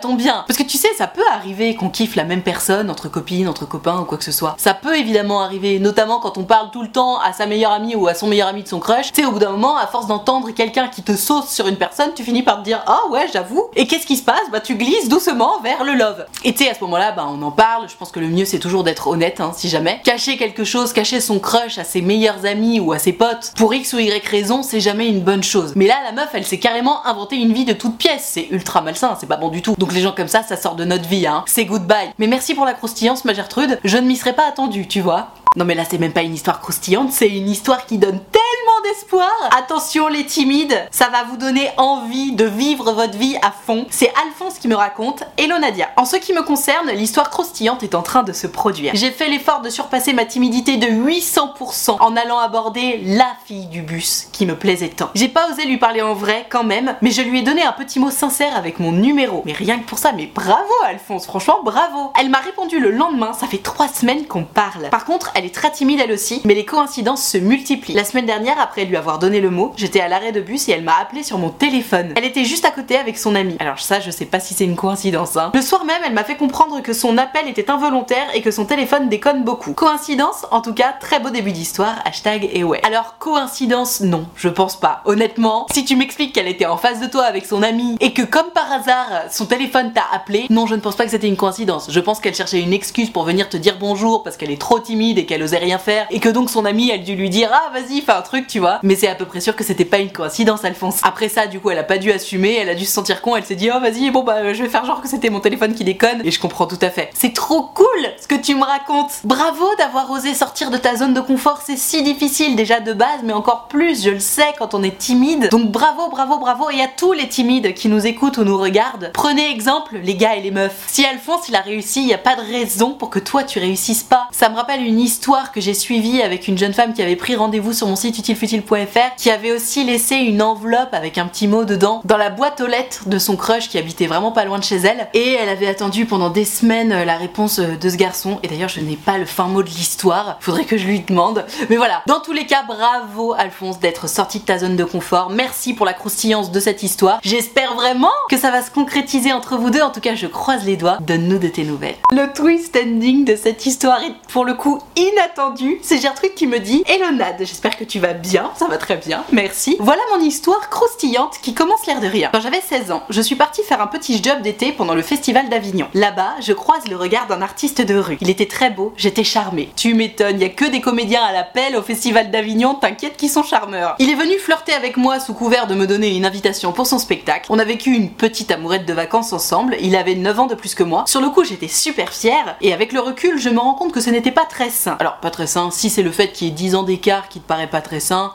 tombe 0.00 0.18
bien. 0.18 0.44
Parce 0.46 0.58
que 0.58 0.62
tu 0.62 0.76
sais, 0.76 0.92
ça 0.98 1.06
peut 1.06 1.24
arriver 1.32 1.74
qu'on 1.74 1.88
kiffe 1.88 2.16
la 2.16 2.24
même 2.24 2.42
personne 2.42 2.90
entre 2.90 3.08
copines, 3.08 3.48
entre 3.48 3.66
copains 3.66 4.00
ou 4.00 4.04
quoi 4.04 4.18
que 4.18 4.24
ce 4.24 4.32
soit. 4.32 4.54
Ça 4.58 4.74
peut 4.74 4.98
évidemment 4.98 5.40
arriver, 5.40 5.78
notamment 5.78 6.20
quand 6.20 6.36
on 6.36 6.44
parle 6.44 6.70
tout 6.70 6.82
le 6.82 6.90
temps 6.90 7.18
à 7.18 7.32
sa 7.32 7.46
meilleure 7.46 7.72
amie 7.72 7.94
ou 7.94 8.06
à 8.06 8.12
son 8.12 8.26
meilleur 8.26 8.48
ami 8.48 8.62
de 8.62 8.68
son 8.68 8.78
crush. 8.78 9.12
Tu 9.12 9.22
sais, 9.22 9.26
au 9.26 9.32
bout 9.32 9.38
d'un 9.38 9.52
moment, 9.52 9.76
à 9.78 9.86
force 9.86 10.06
d'entendre 10.06 10.50
quelqu'un 10.50 10.88
qui 10.88 11.02
te 11.02 11.16
sauce 11.16 11.48
sur 11.48 11.66
une 11.66 11.76
personne, 11.76 12.10
tu 12.14 12.24
finis 12.24 12.42
par 12.42 12.58
te 12.58 12.64
dire 12.64 12.82
Ah 12.86 13.00
ouais, 13.10 13.26
j'avoue. 13.32 13.70
Et 13.74 13.86
qu'est-ce 13.86 14.06
qui 14.06 14.16
se 14.16 14.22
passe? 14.22 14.50
Bah 14.52 14.60
tu 14.60 14.74
glisses 14.74 15.08
doucement 15.08 15.60
vers 15.60 15.82
le 15.82 15.94
love. 15.94 16.26
Et 16.44 16.52
tu 16.52 16.64
sais, 16.64 16.70
à 16.70 16.74
ce 16.74 16.80
moment-là, 16.84 17.12
bah 17.12 17.26
on 17.28 17.40
en 17.40 17.50
parle. 17.50 17.88
Je 17.88 17.96
pense 17.96 18.12
que 18.12 18.20
le 18.20 18.28
mieux 18.28 18.44
c'est 18.44 18.58
toujours 18.58 18.84
d'être 18.84 19.06
honnête, 19.06 19.40
hein, 19.40 19.52
si 19.56 19.70
jamais. 19.70 20.02
Cacher 20.04 20.36
quelque 20.36 20.64
chose, 20.64 20.92
cacher 20.92 21.22
son 21.22 21.38
crush 21.38 21.78
à 21.78 21.84
ses 21.84 22.02
meilleurs 22.02 22.44
amis 22.44 22.80
ou 22.80 22.92
à 22.92 22.98
ses 22.98 23.14
potes, 23.14 23.54
pour 23.56 23.72
X 23.72 23.94
ou 23.94 23.98
Y 23.98 24.26
raison, 24.26 24.62
c'est 24.62 24.80
jamais 24.80 25.08
une 25.08 25.22
bonne 25.22 25.42
chose. 25.42 25.72
Mais 25.74 25.86
là, 25.86 25.94
la 26.04 26.12
meuf, 26.12 26.28
elle 26.34 26.44
s'est 26.44 26.58
carrément 26.58 27.06
inventé 27.06 27.36
une 27.36 27.54
vie 27.54 27.64
de 27.64 27.72
toute 27.72 27.96
pièce. 27.96 28.28
C'est 28.34 28.48
ultra 28.50 28.82
malsain, 28.82 29.16
c'est 29.18 29.26
pas 29.26 29.38
bon 29.38 29.48
du 29.48 29.62
tout. 29.62 29.74
Les 29.94 30.00
gens 30.00 30.12
comme 30.12 30.28
ça, 30.28 30.42
ça 30.42 30.56
sort 30.56 30.76
de 30.76 30.84
notre 30.84 31.08
vie, 31.08 31.26
hein. 31.26 31.44
C'est 31.46 31.64
goodbye. 31.64 32.12
Mais 32.18 32.26
merci 32.26 32.54
pour 32.54 32.64
la 32.64 32.74
croustillance, 32.74 33.24
ma 33.24 33.34
Gertrude. 33.34 33.78
Je 33.84 33.96
ne 33.98 34.06
m'y 34.06 34.16
serais 34.16 34.34
pas 34.34 34.48
attendue, 34.48 34.86
tu 34.86 35.00
vois. 35.00 35.28
Non 35.56 35.64
mais 35.64 35.74
là 35.74 35.84
c'est 35.88 35.96
même 35.96 36.12
pas 36.12 36.20
une 36.20 36.34
histoire 36.34 36.60
croustillante, 36.60 37.12
c'est 37.12 37.30
une 37.30 37.48
histoire 37.48 37.86
qui 37.86 37.96
donne 37.96 38.20
tellement 38.30 38.80
d'espoir. 38.84 39.32
Attention 39.56 40.06
les 40.06 40.26
timides, 40.26 40.86
ça 40.90 41.08
va 41.08 41.24
vous 41.24 41.38
donner 41.38 41.70
envie 41.78 42.32
de 42.32 42.44
vivre 42.44 42.92
votre 42.92 43.16
vie 43.16 43.38
à 43.40 43.50
fond. 43.50 43.86
C'est 43.88 44.12
Alphonse 44.26 44.58
qui 44.58 44.68
me 44.68 44.74
raconte, 44.74 45.22
Hello 45.38 45.58
Nadia. 45.58 45.88
En 45.96 46.04
ce 46.04 46.16
qui 46.16 46.34
me 46.34 46.42
concerne, 46.42 46.90
l'histoire 46.90 47.30
croustillante 47.30 47.82
est 47.82 47.94
en 47.94 48.02
train 48.02 48.22
de 48.22 48.34
se 48.34 48.46
produire. 48.46 48.92
J'ai 48.94 49.10
fait 49.10 49.30
l'effort 49.30 49.62
de 49.62 49.70
surpasser 49.70 50.12
ma 50.12 50.26
timidité 50.26 50.76
de 50.76 50.88
800% 50.88 51.96
en 52.00 52.16
allant 52.16 52.38
aborder 52.38 53.00
la 53.06 53.28
fille 53.46 53.66
du 53.66 53.80
bus 53.80 54.28
qui 54.32 54.44
me 54.44 54.56
plaisait 54.56 54.90
tant. 54.90 55.08
J'ai 55.14 55.28
pas 55.28 55.50
osé 55.50 55.64
lui 55.64 55.78
parler 55.78 56.02
en 56.02 56.12
vrai 56.12 56.44
quand 56.50 56.64
même, 56.64 56.96
mais 57.00 57.10
je 57.10 57.22
lui 57.22 57.38
ai 57.38 57.42
donné 57.42 57.62
un 57.62 57.72
petit 57.72 57.98
mot 57.98 58.10
sincère 58.10 58.54
avec 58.56 58.78
mon 58.78 58.92
numéro. 58.92 59.42
Mais 59.46 59.54
rien 59.54 59.78
que 59.78 59.86
pour 59.86 59.98
ça, 59.98 60.12
mais 60.12 60.26
bravo 60.26 60.74
Alphonse, 60.84 61.24
franchement 61.24 61.60
bravo. 61.64 62.12
Elle 62.20 62.28
m'a 62.28 62.40
répondu 62.40 62.78
le 62.78 62.90
lendemain, 62.90 63.32
ça 63.32 63.46
fait 63.46 63.62
trois 63.62 63.88
semaines 63.88 64.26
qu'on 64.26 64.44
parle. 64.44 64.90
Par 64.90 65.06
contre, 65.06 65.30
elle 65.34 65.45
est 65.46 65.54
très 65.54 65.70
timide 65.70 66.00
elle 66.02 66.12
aussi, 66.12 66.42
mais 66.44 66.54
les 66.54 66.64
coïncidences 66.64 67.26
se 67.26 67.38
multiplient. 67.38 67.94
La 67.94 68.04
semaine 68.04 68.26
dernière, 68.26 68.60
après 68.60 68.84
lui 68.84 68.96
avoir 68.96 69.18
donné 69.18 69.40
le 69.40 69.50
mot, 69.50 69.72
j'étais 69.76 70.00
à 70.00 70.08
l'arrêt 70.08 70.32
de 70.32 70.40
bus 70.40 70.68
et 70.68 70.72
elle 70.72 70.82
m'a 70.82 70.98
appelé 71.00 71.22
sur 71.22 71.38
mon 71.38 71.50
téléphone. 71.50 72.12
Elle 72.16 72.24
était 72.24 72.44
juste 72.44 72.64
à 72.64 72.70
côté 72.70 72.96
avec 72.96 73.16
son 73.18 73.34
ami. 73.34 73.56
Alors 73.60 73.78
ça, 73.78 74.00
je 74.00 74.10
sais 74.10 74.26
pas 74.26 74.40
si 74.40 74.54
c'est 74.54 74.64
une 74.64 74.76
coïncidence. 74.76 75.36
Hein. 75.36 75.52
Le 75.54 75.62
soir 75.62 75.84
même, 75.84 76.02
elle 76.04 76.12
m'a 76.12 76.24
fait 76.24 76.36
comprendre 76.36 76.82
que 76.82 76.92
son 76.92 77.16
appel 77.18 77.48
était 77.48 77.70
involontaire 77.70 78.26
et 78.34 78.42
que 78.42 78.50
son 78.50 78.64
téléphone 78.64 79.08
déconne 79.08 79.44
beaucoup. 79.44 79.72
Coïncidence 79.72 80.46
En 80.50 80.60
tout 80.60 80.74
cas, 80.74 80.94
très 80.98 81.20
beau 81.20 81.30
début 81.30 81.52
d'histoire. 81.52 81.94
Hashtag 82.04 82.50
et 82.52 82.64
ouais. 82.64 82.80
Alors 82.84 83.18
coïncidence, 83.18 84.00
non, 84.00 84.26
je 84.36 84.48
pense 84.48 84.76
pas. 84.76 85.02
Honnêtement, 85.04 85.66
si 85.72 85.84
tu 85.84 85.96
m'expliques 85.96 86.34
qu'elle 86.34 86.48
était 86.48 86.66
en 86.66 86.76
face 86.76 87.00
de 87.00 87.06
toi 87.06 87.22
avec 87.22 87.46
son 87.46 87.62
ami 87.62 87.96
et 88.00 88.12
que 88.12 88.22
comme 88.22 88.50
par 88.54 88.70
hasard, 88.72 89.06
son 89.30 89.46
téléphone 89.46 89.92
t'a 89.92 90.04
appelé, 90.12 90.46
non, 90.50 90.66
je 90.66 90.74
ne 90.74 90.80
pense 90.80 90.96
pas 90.96 91.04
que 91.04 91.10
c'était 91.10 91.28
une 91.28 91.36
coïncidence. 91.36 91.88
Je 91.90 92.00
pense 92.00 92.20
qu'elle 92.20 92.34
cherchait 92.34 92.60
une 92.60 92.72
excuse 92.72 93.10
pour 93.10 93.24
venir 93.24 93.48
te 93.48 93.56
dire 93.56 93.76
bonjour 93.78 94.22
parce 94.22 94.36
qu'elle 94.36 94.50
est 94.50 94.60
trop 94.60 94.80
timide 94.80 95.18
et 95.18 95.25
qu'elle 95.26 95.42
osait 95.42 95.58
rien 95.58 95.78
faire 95.78 96.06
et 96.10 96.20
que 96.20 96.28
donc 96.28 96.50
son 96.50 96.64
ami 96.64 96.90
elle 96.90 97.02
dû 97.02 97.14
lui 97.14 97.30
dire 97.30 97.50
ah 97.52 97.70
vas-y 97.72 98.00
fais 98.00 98.12
un 98.12 98.22
truc 98.22 98.46
tu 98.46 98.58
vois. 98.58 98.78
Mais 98.82 98.96
c'est 98.96 99.08
à 99.08 99.14
peu 99.14 99.24
près 99.24 99.40
sûr 99.40 99.56
que 99.56 99.64
c'était 99.64 99.84
pas 99.84 99.98
une 99.98 100.10
coïncidence 100.10 100.64
Alphonse. 100.64 101.00
Après 101.02 101.28
ça 101.28 101.46
du 101.46 101.60
coup 101.60 101.70
elle 101.70 101.78
a 101.78 101.84
pas 101.84 101.98
dû 101.98 102.12
assumer 102.12 102.56
elle 102.60 102.68
a 102.68 102.74
dû 102.74 102.84
se 102.84 102.92
sentir 102.92 103.20
con 103.20 103.36
elle 103.36 103.44
s'est 103.44 103.54
dit 103.54 103.70
oh 103.74 103.80
vas-y 103.80 104.10
bon 104.10 104.22
bah 104.22 104.52
je 104.52 104.62
vais 104.62 104.68
faire 104.68 104.84
genre 104.84 105.00
que 105.00 105.08
c'était 105.08 105.30
mon 105.30 105.40
téléphone 105.40 105.74
qui 105.74 105.84
déconne. 105.84 106.22
Et 106.24 106.30
je 106.30 106.40
comprends 106.40 106.66
tout 106.66 106.78
à 106.80 106.90
fait. 106.90 107.10
C'est 107.14 107.32
trop 107.34 107.62
cool 107.74 107.86
ce 108.20 108.26
que 108.28 108.34
tu 108.34 108.54
me 108.54 108.64
racontes. 108.64 109.10
Bravo 109.24 109.66
d'avoir 109.78 110.10
osé 110.10 110.34
sortir 110.34 110.70
de 110.70 110.76
ta 110.76 110.96
zone 110.96 111.14
de 111.14 111.20
confort 111.20 111.62
c'est 111.64 111.76
si 111.76 112.02
difficile 112.02 112.56
déjà 112.56 112.80
de 112.80 112.92
base 112.92 113.20
mais 113.24 113.32
encore 113.32 113.66
plus 113.68 114.04
je 114.04 114.10
le 114.10 114.20
sais 114.20 114.54
quand 114.58 114.74
on 114.74 114.82
est 114.82 114.96
timide. 114.96 115.48
Donc 115.50 115.70
bravo 115.70 116.08
bravo 116.08 116.38
bravo 116.38 116.70
et 116.70 116.80
à 116.80 116.88
tous 116.88 117.12
les 117.12 117.28
timides 117.28 117.74
qui 117.74 117.88
nous 117.88 118.06
écoutent 118.06 118.38
ou 118.38 118.44
nous 118.44 118.58
regardent 118.58 119.10
prenez 119.12 119.50
exemple 119.50 119.98
les 120.02 120.14
gars 120.14 120.36
et 120.36 120.40
les 120.40 120.50
meufs. 120.50 120.84
Si 120.86 121.04
Alphonse 121.04 121.48
il 121.48 121.56
a 121.56 121.60
réussi 121.60 122.02
il 122.02 122.08
y 122.08 122.14
a 122.14 122.18
pas 122.18 122.36
de 122.36 122.42
raison 122.42 122.92
pour 122.92 123.10
que 123.10 123.18
toi 123.18 123.42
tu 123.44 123.58
réussisses 123.58 124.02
pas. 124.02 124.28
Ça 124.30 124.48
me 124.48 124.56
rappelle 124.56 124.82
une 124.82 125.00
histoire 125.00 125.15
histoire 125.16 125.50
que 125.50 125.62
j'ai 125.62 125.72
suivie 125.72 126.20
avec 126.20 126.46
une 126.46 126.58
jeune 126.58 126.74
femme 126.74 126.92
qui 126.92 127.00
avait 127.00 127.16
pris 127.16 127.36
rendez-vous 127.36 127.72
sur 127.72 127.86
mon 127.86 127.96
site 127.96 128.18
utilefutile.fr, 128.18 129.16
qui 129.16 129.30
avait 129.30 129.50
aussi 129.50 129.82
laissé 129.82 130.16
une 130.16 130.42
enveloppe 130.42 130.92
avec 130.92 131.16
un 131.16 131.26
petit 131.26 131.48
mot 131.48 131.64
dedans 131.64 132.02
dans 132.04 132.18
la 132.18 132.28
boîte 132.28 132.60
aux 132.60 132.66
lettres 132.66 133.08
de 133.08 133.18
son 133.18 133.34
crush 133.34 133.70
qui 133.70 133.78
habitait 133.78 134.06
vraiment 134.06 134.30
pas 134.30 134.44
loin 134.44 134.58
de 134.58 134.64
chez 134.64 134.76
elle. 134.76 135.08
Et 135.14 135.32
elle 135.32 135.48
avait 135.48 135.68
attendu 135.68 136.04
pendant 136.04 136.28
des 136.28 136.44
semaines 136.44 136.92
euh, 136.92 137.06
la 137.06 137.16
réponse 137.16 137.60
euh, 137.60 137.76
de 137.76 137.88
ce 137.88 137.96
garçon. 137.96 138.38
Et 138.42 138.48
d'ailleurs, 138.48 138.68
je 138.68 138.80
n'ai 138.80 138.96
pas 138.96 139.16
le 139.16 139.24
fin 139.24 139.46
mot 139.46 139.62
de 139.62 139.70
l'histoire. 139.70 140.36
Faudrait 140.40 140.66
que 140.66 140.76
je 140.76 140.86
lui 140.86 141.00
demande. 141.00 141.46
Mais 141.70 141.76
voilà. 141.76 142.02
Dans 142.06 142.20
tous 142.20 142.34
les 142.34 142.44
cas, 142.44 142.62
bravo 142.64 143.32
Alphonse 143.32 143.80
d'être 143.80 144.10
sorti 144.10 144.40
de 144.40 144.44
ta 144.44 144.58
zone 144.58 144.76
de 144.76 144.84
confort. 144.84 145.30
Merci 145.30 145.72
pour 145.72 145.86
la 145.86 145.94
croustillance 145.94 146.52
de 146.52 146.60
cette 146.60 146.82
histoire. 146.82 147.20
J'espère 147.22 147.74
vraiment 147.74 148.12
que 148.28 148.36
ça 148.36 148.50
va 148.50 148.60
se 148.60 148.70
concrétiser 148.70 149.32
entre 149.32 149.56
vous 149.56 149.70
deux. 149.70 149.80
En 149.80 149.90
tout 149.90 150.00
cas, 150.00 150.14
je 150.14 150.26
croise 150.26 150.66
les 150.66 150.76
doigts. 150.76 150.98
Donne-nous 151.00 151.38
de 151.38 151.48
tes 151.48 151.64
nouvelles. 151.64 151.96
Le 152.12 152.30
twist 152.34 152.76
ending 152.76 153.24
de 153.24 153.34
cette 153.34 153.64
histoire 153.64 154.02
est 154.02 154.12
pour 154.28 154.44
le 154.44 154.52
coup 154.52 154.78
inattendu. 155.12 155.78
C'est 155.82 156.00
Gertrude 156.00 156.34
qui 156.34 156.46
me 156.46 156.58
dit 156.58 156.84
Elonade, 156.86 157.36
j'espère 157.40 157.76
que 157.76 157.84
tu 157.84 157.98
vas 157.98 158.12
bien. 158.14 158.50
Ça 158.56 158.66
va 158.66 158.78
très 158.78 158.96
bien. 158.96 159.24
Merci. 159.32 159.76
Voilà 159.80 160.02
mon 160.16 160.24
histoire 160.24 160.70
croustillante 160.70 161.38
qui 161.42 161.54
commence 161.54 161.86
l'air 161.86 162.00
de 162.00 162.06
rien. 162.06 162.30
Quand 162.32 162.40
j'avais 162.40 162.60
16 162.60 162.90
ans, 162.90 163.02
je 163.10 163.20
suis 163.20 163.36
partie 163.36 163.62
faire 163.62 163.80
un 163.80 163.86
petit 163.86 164.22
job 164.22 164.42
d'été 164.42 164.72
pendant 164.72 164.94
le 164.94 165.02
festival 165.02 165.48
d'Avignon. 165.48 165.88
Là-bas, 165.94 166.34
je 166.40 166.52
croise 166.52 166.88
le 166.88 166.96
regard 166.96 167.26
d'un 167.26 167.42
artiste 167.42 167.80
de 167.80 167.96
rue. 167.96 168.18
Il 168.20 168.30
était 168.30 168.46
très 168.46 168.70
beau, 168.70 168.92
j'étais 168.96 169.24
charmée. 169.24 169.70
Tu 169.76 169.94
m'étonnes, 169.94 170.40
y 170.40 170.44
a 170.44 170.48
que 170.48 170.64
des 170.64 170.80
comédiens 170.80 171.22
à 171.22 171.32
l'appel 171.32 171.76
au 171.76 171.82
festival 171.82 172.30
d'Avignon, 172.30 172.74
t'inquiète 172.74 173.16
qu'ils 173.16 173.30
sont 173.30 173.42
charmeurs. 173.42 173.96
Il 173.98 174.10
est 174.10 174.14
venu 174.14 174.38
flirter 174.38 174.72
avec 174.72 174.96
moi 174.96 175.20
sous 175.20 175.34
couvert 175.34 175.66
de 175.66 175.74
me 175.74 175.86
donner 175.86 176.16
une 176.16 176.26
invitation 176.26 176.72
pour 176.72 176.86
son 176.86 176.98
spectacle. 176.98 177.46
On 177.50 177.58
a 177.58 177.64
vécu 177.64 177.90
une 177.90 178.10
petite 178.10 178.50
amourette 178.50 178.86
de 178.86 178.92
vacances 178.92 179.32
ensemble, 179.32 179.76
il 179.80 179.96
avait 179.96 180.14
9 180.14 180.40
ans 180.40 180.46
de 180.46 180.54
plus 180.54 180.74
que 180.74 180.82
moi. 180.82 181.04
Sur 181.06 181.20
le 181.20 181.28
coup, 181.28 181.44
j'étais 181.44 181.68
super 181.68 182.12
fière, 182.12 182.56
et 182.60 182.72
avec 182.72 182.92
le 182.92 183.00
recul, 183.00 183.38
je 183.38 183.48
me 183.48 183.58
rends 183.58 183.74
compte 183.74 183.92
que 183.92 184.00
ce 184.00 184.10
n'était 184.10 184.30
pas 184.30 184.44
très 184.44 184.70
sain. 184.70 184.95
Alors, 184.98 185.16
pas 185.16 185.30
très 185.30 185.46
sain, 185.46 185.70
si 185.70 185.90
c'est 185.90 186.02
le 186.02 186.10
fait 186.10 186.32
qu'il 186.32 186.48
y 186.48 186.50
ait 186.50 186.54
10 186.54 186.74
ans 186.74 186.82
d'écart 186.82 187.28
qui 187.28 187.40
te 187.40 187.46
paraît 187.46 187.68
pas 187.68 187.82
très 187.82 188.00
sain. 188.00 188.32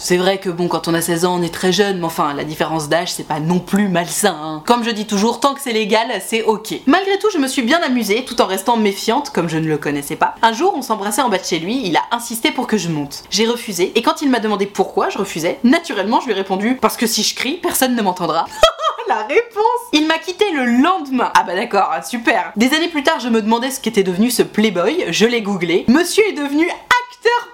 C'est 0.00 0.16
vrai 0.16 0.38
que 0.38 0.48
bon, 0.48 0.68
quand 0.68 0.86
on 0.86 0.94
a 0.94 1.00
16 1.00 1.24
ans, 1.24 1.40
on 1.40 1.42
est 1.42 1.52
très 1.52 1.72
jeune, 1.72 1.98
mais 1.98 2.04
enfin, 2.04 2.32
la 2.32 2.44
différence 2.44 2.88
d'âge, 2.88 3.12
c'est 3.12 3.26
pas 3.26 3.40
non 3.40 3.58
plus 3.58 3.88
malsain. 3.88 4.36
Hein. 4.40 4.62
Comme 4.64 4.84
je 4.84 4.90
dis 4.90 5.08
toujours, 5.08 5.40
tant 5.40 5.54
que 5.54 5.60
c'est 5.60 5.72
légal, 5.72 6.08
c'est 6.24 6.44
ok. 6.44 6.74
Malgré 6.86 7.18
tout, 7.18 7.26
je 7.32 7.38
me 7.38 7.48
suis 7.48 7.62
bien 7.62 7.82
amusée, 7.82 8.24
tout 8.24 8.40
en 8.40 8.46
restant 8.46 8.76
méfiante, 8.76 9.30
comme 9.30 9.48
je 9.48 9.58
ne 9.58 9.66
le 9.66 9.76
connaissais 9.76 10.14
pas. 10.14 10.36
Un 10.40 10.52
jour, 10.52 10.72
on 10.76 10.82
s'embrassait 10.82 11.20
en 11.20 11.28
bas 11.28 11.38
de 11.38 11.44
chez 11.44 11.58
lui, 11.58 11.82
il 11.84 11.96
a 11.96 12.02
insisté 12.12 12.52
pour 12.52 12.68
que 12.68 12.76
je 12.76 12.88
monte. 12.88 13.24
J'ai 13.30 13.48
refusé, 13.48 13.90
et 13.96 14.02
quand 14.02 14.22
il 14.22 14.30
m'a 14.30 14.38
demandé 14.38 14.66
pourquoi 14.66 15.08
je 15.08 15.18
refusais, 15.18 15.58
naturellement, 15.64 16.20
je 16.20 16.26
lui 16.26 16.32
ai 16.32 16.36
répondu 16.36 16.78
parce 16.80 16.96
que 16.96 17.08
si 17.08 17.24
je 17.24 17.34
crie, 17.34 17.54
personne 17.54 17.96
ne 17.96 18.02
m'entendra. 18.02 18.46
la 19.08 19.22
réponse 19.22 19.88
Il 19.92 20.06
m'a 20.06 20.18
quitté 20.18 20.44
le 20.52 20.64
lendemain. 20.80 21.32
Ah 21.34 21.42
bah 21.42 21.54
d'accord, 21.56 21.90
super. 22.06 22.52
Des 22.56 22.72
années 22.74 22.88
plus 22.88 23.02
tard, 23.02 23.18
je 23.18 23.28
me 23.28 23.42
demandais 23.42 23.70
ce 23.70 23.80
qu'était 23.80 24.04
devenu 24.04 24.30
ce 24.30 24.42
Playboy, 24.42 25.06
je 25.08 25.26
l'ai 25.26 25.42
googlé. 25.42 25.86
Monsieur 25.88 26.24
est 26.28 26.34
devenu 26.34 26.68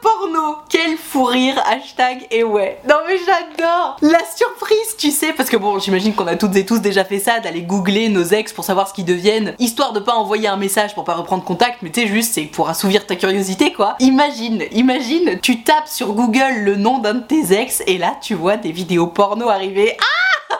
porno. 0.04 0.56
Quel 0.68 0.98
fou 0.98 1.24
rire, 1.24 1.60
hashtag 1.66 2.26
et 2.30 2.44
ouais. 2.44 2.78
Non 2.86 2.96
mais 3.06 3.16
j'adore 3.16 3.96
La 4.02 4.18
surprise, 4.36 4.96
tu 4.98 5.10
sais, 5.10 5.32
parce 5.32 5.48
que 5.48 5.56
bon, 5.56 5.78
j'imagine 5.78 6.14
qu'on 6.14 6.26
a 6.26 6.36
toutes 6.36 6.54
et 6.56 6.66
tous 6.66 6.80
déjà 6.80 7.04
fait 7.04 7.18
ça, 7.18 7.40
d'aller 7.40 7.62
googler 7.62 8.10
nos 8.10 8.24
ex 8.24 8.52
pour 8.52 8.64
savoir 8.64 8.86
ce 8.86 8.92
qu'ils 8.92 9.06
deviennent, 9.06 9.54
histoire 9.58 9.94
de 9.94 10.00
pas 10.00 10.12
envoyer 10.12 10.46
un 10.46 10.58
message 10.58 10.94
pour 10.94 11.04
pas 11.04 11.14
reprendre 11.14 11.42
contact, 11.42 11.78
mais 11.80 11.90
tu 11.90 12.02
sais 12.02 12.06
juste, 12.06 12.34
c'est 12.34 12.42
pour 12.42 12.68
assouvir 12.68 13.06
ta 13.06 13.16
curiosité 13.16 13.72
quoi. 13.72 13.96
Imagine, 13.98 14.64
imagine, 14.72 15.40
tu 15.40 15.62
tapes 15.62 15.88
sur 15.88 16.12
Google 16.12 16.58
le 16.58 16.76
nom 16.76 16.98
d'un 16.98 17.14
de 17.14 17.22
tes 17.22 17.58
ex 17.58 17.82
et 17.86 17.96
là 17.96 18.14
tu 18.20 18.34
vois 18.34 18.58
des 18.58 18.72
vidéos 18.72 19.06
porno 19.06 19.48
arriver. 19.48 19.96
Ah 20.00 20.56